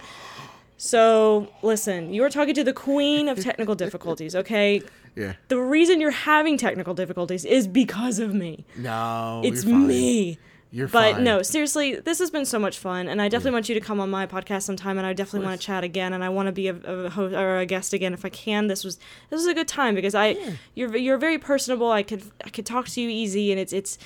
[0.77, 4.83] So listen, you are talking to the queen of technical difficulties, okay?
[5.15, 5.33] Yeah.
[5.49, 8.67] the reason you're having technical difficulties is because of me.
[8.77, 9.41] No.
[9.45, 9.71] It's me.
[9.71, 9.87] you're fine.
[9.89, 10.39] me.
[10.73, 11.25] You're But fine.
[11.25, 13.99] no, seriously, this has been so much fun, and I definitely want you to come
[13.99, 16.53] on my podcast sometime, and I definitely want to chat again, and I want to
[16.53, 18.67] be a, a host or a guest again if I can.
[18.67, 18.97] This was
[19.31, 20.37] this was a good time because I
[20.75, 21.91] you're you're very personable.
[21.93, 23.97] I could I could talk to you easy, and it's it's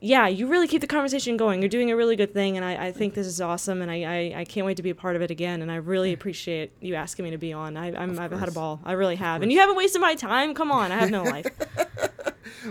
[0.00, 1.60] yeah, you really keep the conversation going.
[1.60, 4.02] You're doing a really good thing, and I, I think this is awesome, and I,
[4.02, 5.62] I, I can't wait to be a part of it again.
[5.62, 7.76] And I really appreciate you asking me to be on.
[7.76, 8.80] I, I'm, I've had a ball.
[8.84, 9.42] I really have.
[9.42, 10.54] And you haven't wasted my time.
[10.54, 11.46] Come on, I have no life.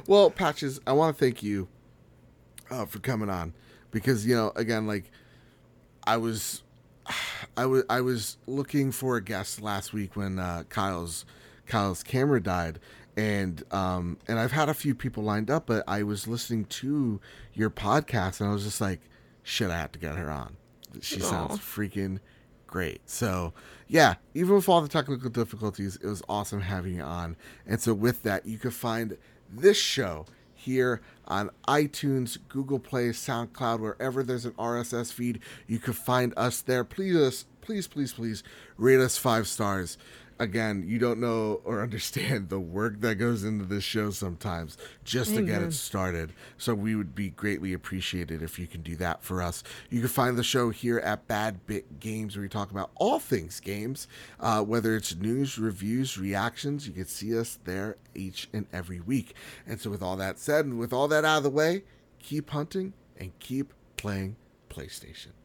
[0.05, 1.67] Well, Patches, I want to thank you
[2.69, 3.53] uh, for coming on
[3.91, 5.11] because you know, again, like
[6.05, 6.63] I was,
[7.57, 11.25] I was, I was looking for a guest last week when uh, Kyle's
[11.65, 12.79] Kyle's camera died,
[13.18, 17.19] and um, and I've had a few people lined up, but I was listening to
[17.53, 19.02] your podcast and I was just like,
[19.44, 20.56] shit, I have to get her on.
[21.02, 22.19] She sounds freaking
[22.68, 23.02] great.
[23.10, 23.53] So,
[23.88, 27.35] yeah, even with all the technical difficulties, it was awesome having you on.
[27.65, 29.18] And so, with that, you can find
[29.49, 35.39] this show here on iTunes, Google Play, SoundCloud, wherever there's an RSS feed.
[35.65, 36.84] You can find us there.
[36.84, 38.44] Please, us please, please, please
[38.77, 39.98] rate us five stars.
[40.39, 45.34] Again, you don't know or understand the work that goes into this show sometimes just
[45.35, 46.34] to get it started.
[46.57, 49.64] So we would be greatly appreciated if you can do that for us.
[49.89, 53.19] You can find the show here at Bad Bit Games, where we talk about all
[53.19, 54.07] things games,
[54.39, 56.88] uh, whether it's news, reviews, reactions.
[56.88, 59.35] You can see us there each and every week.
[59.65, 61.84] And so, with all that said, and with all that out of the way,
[62.19, 64.35] keep hunting and keep playing
[64.69, 65.36] PlayStation.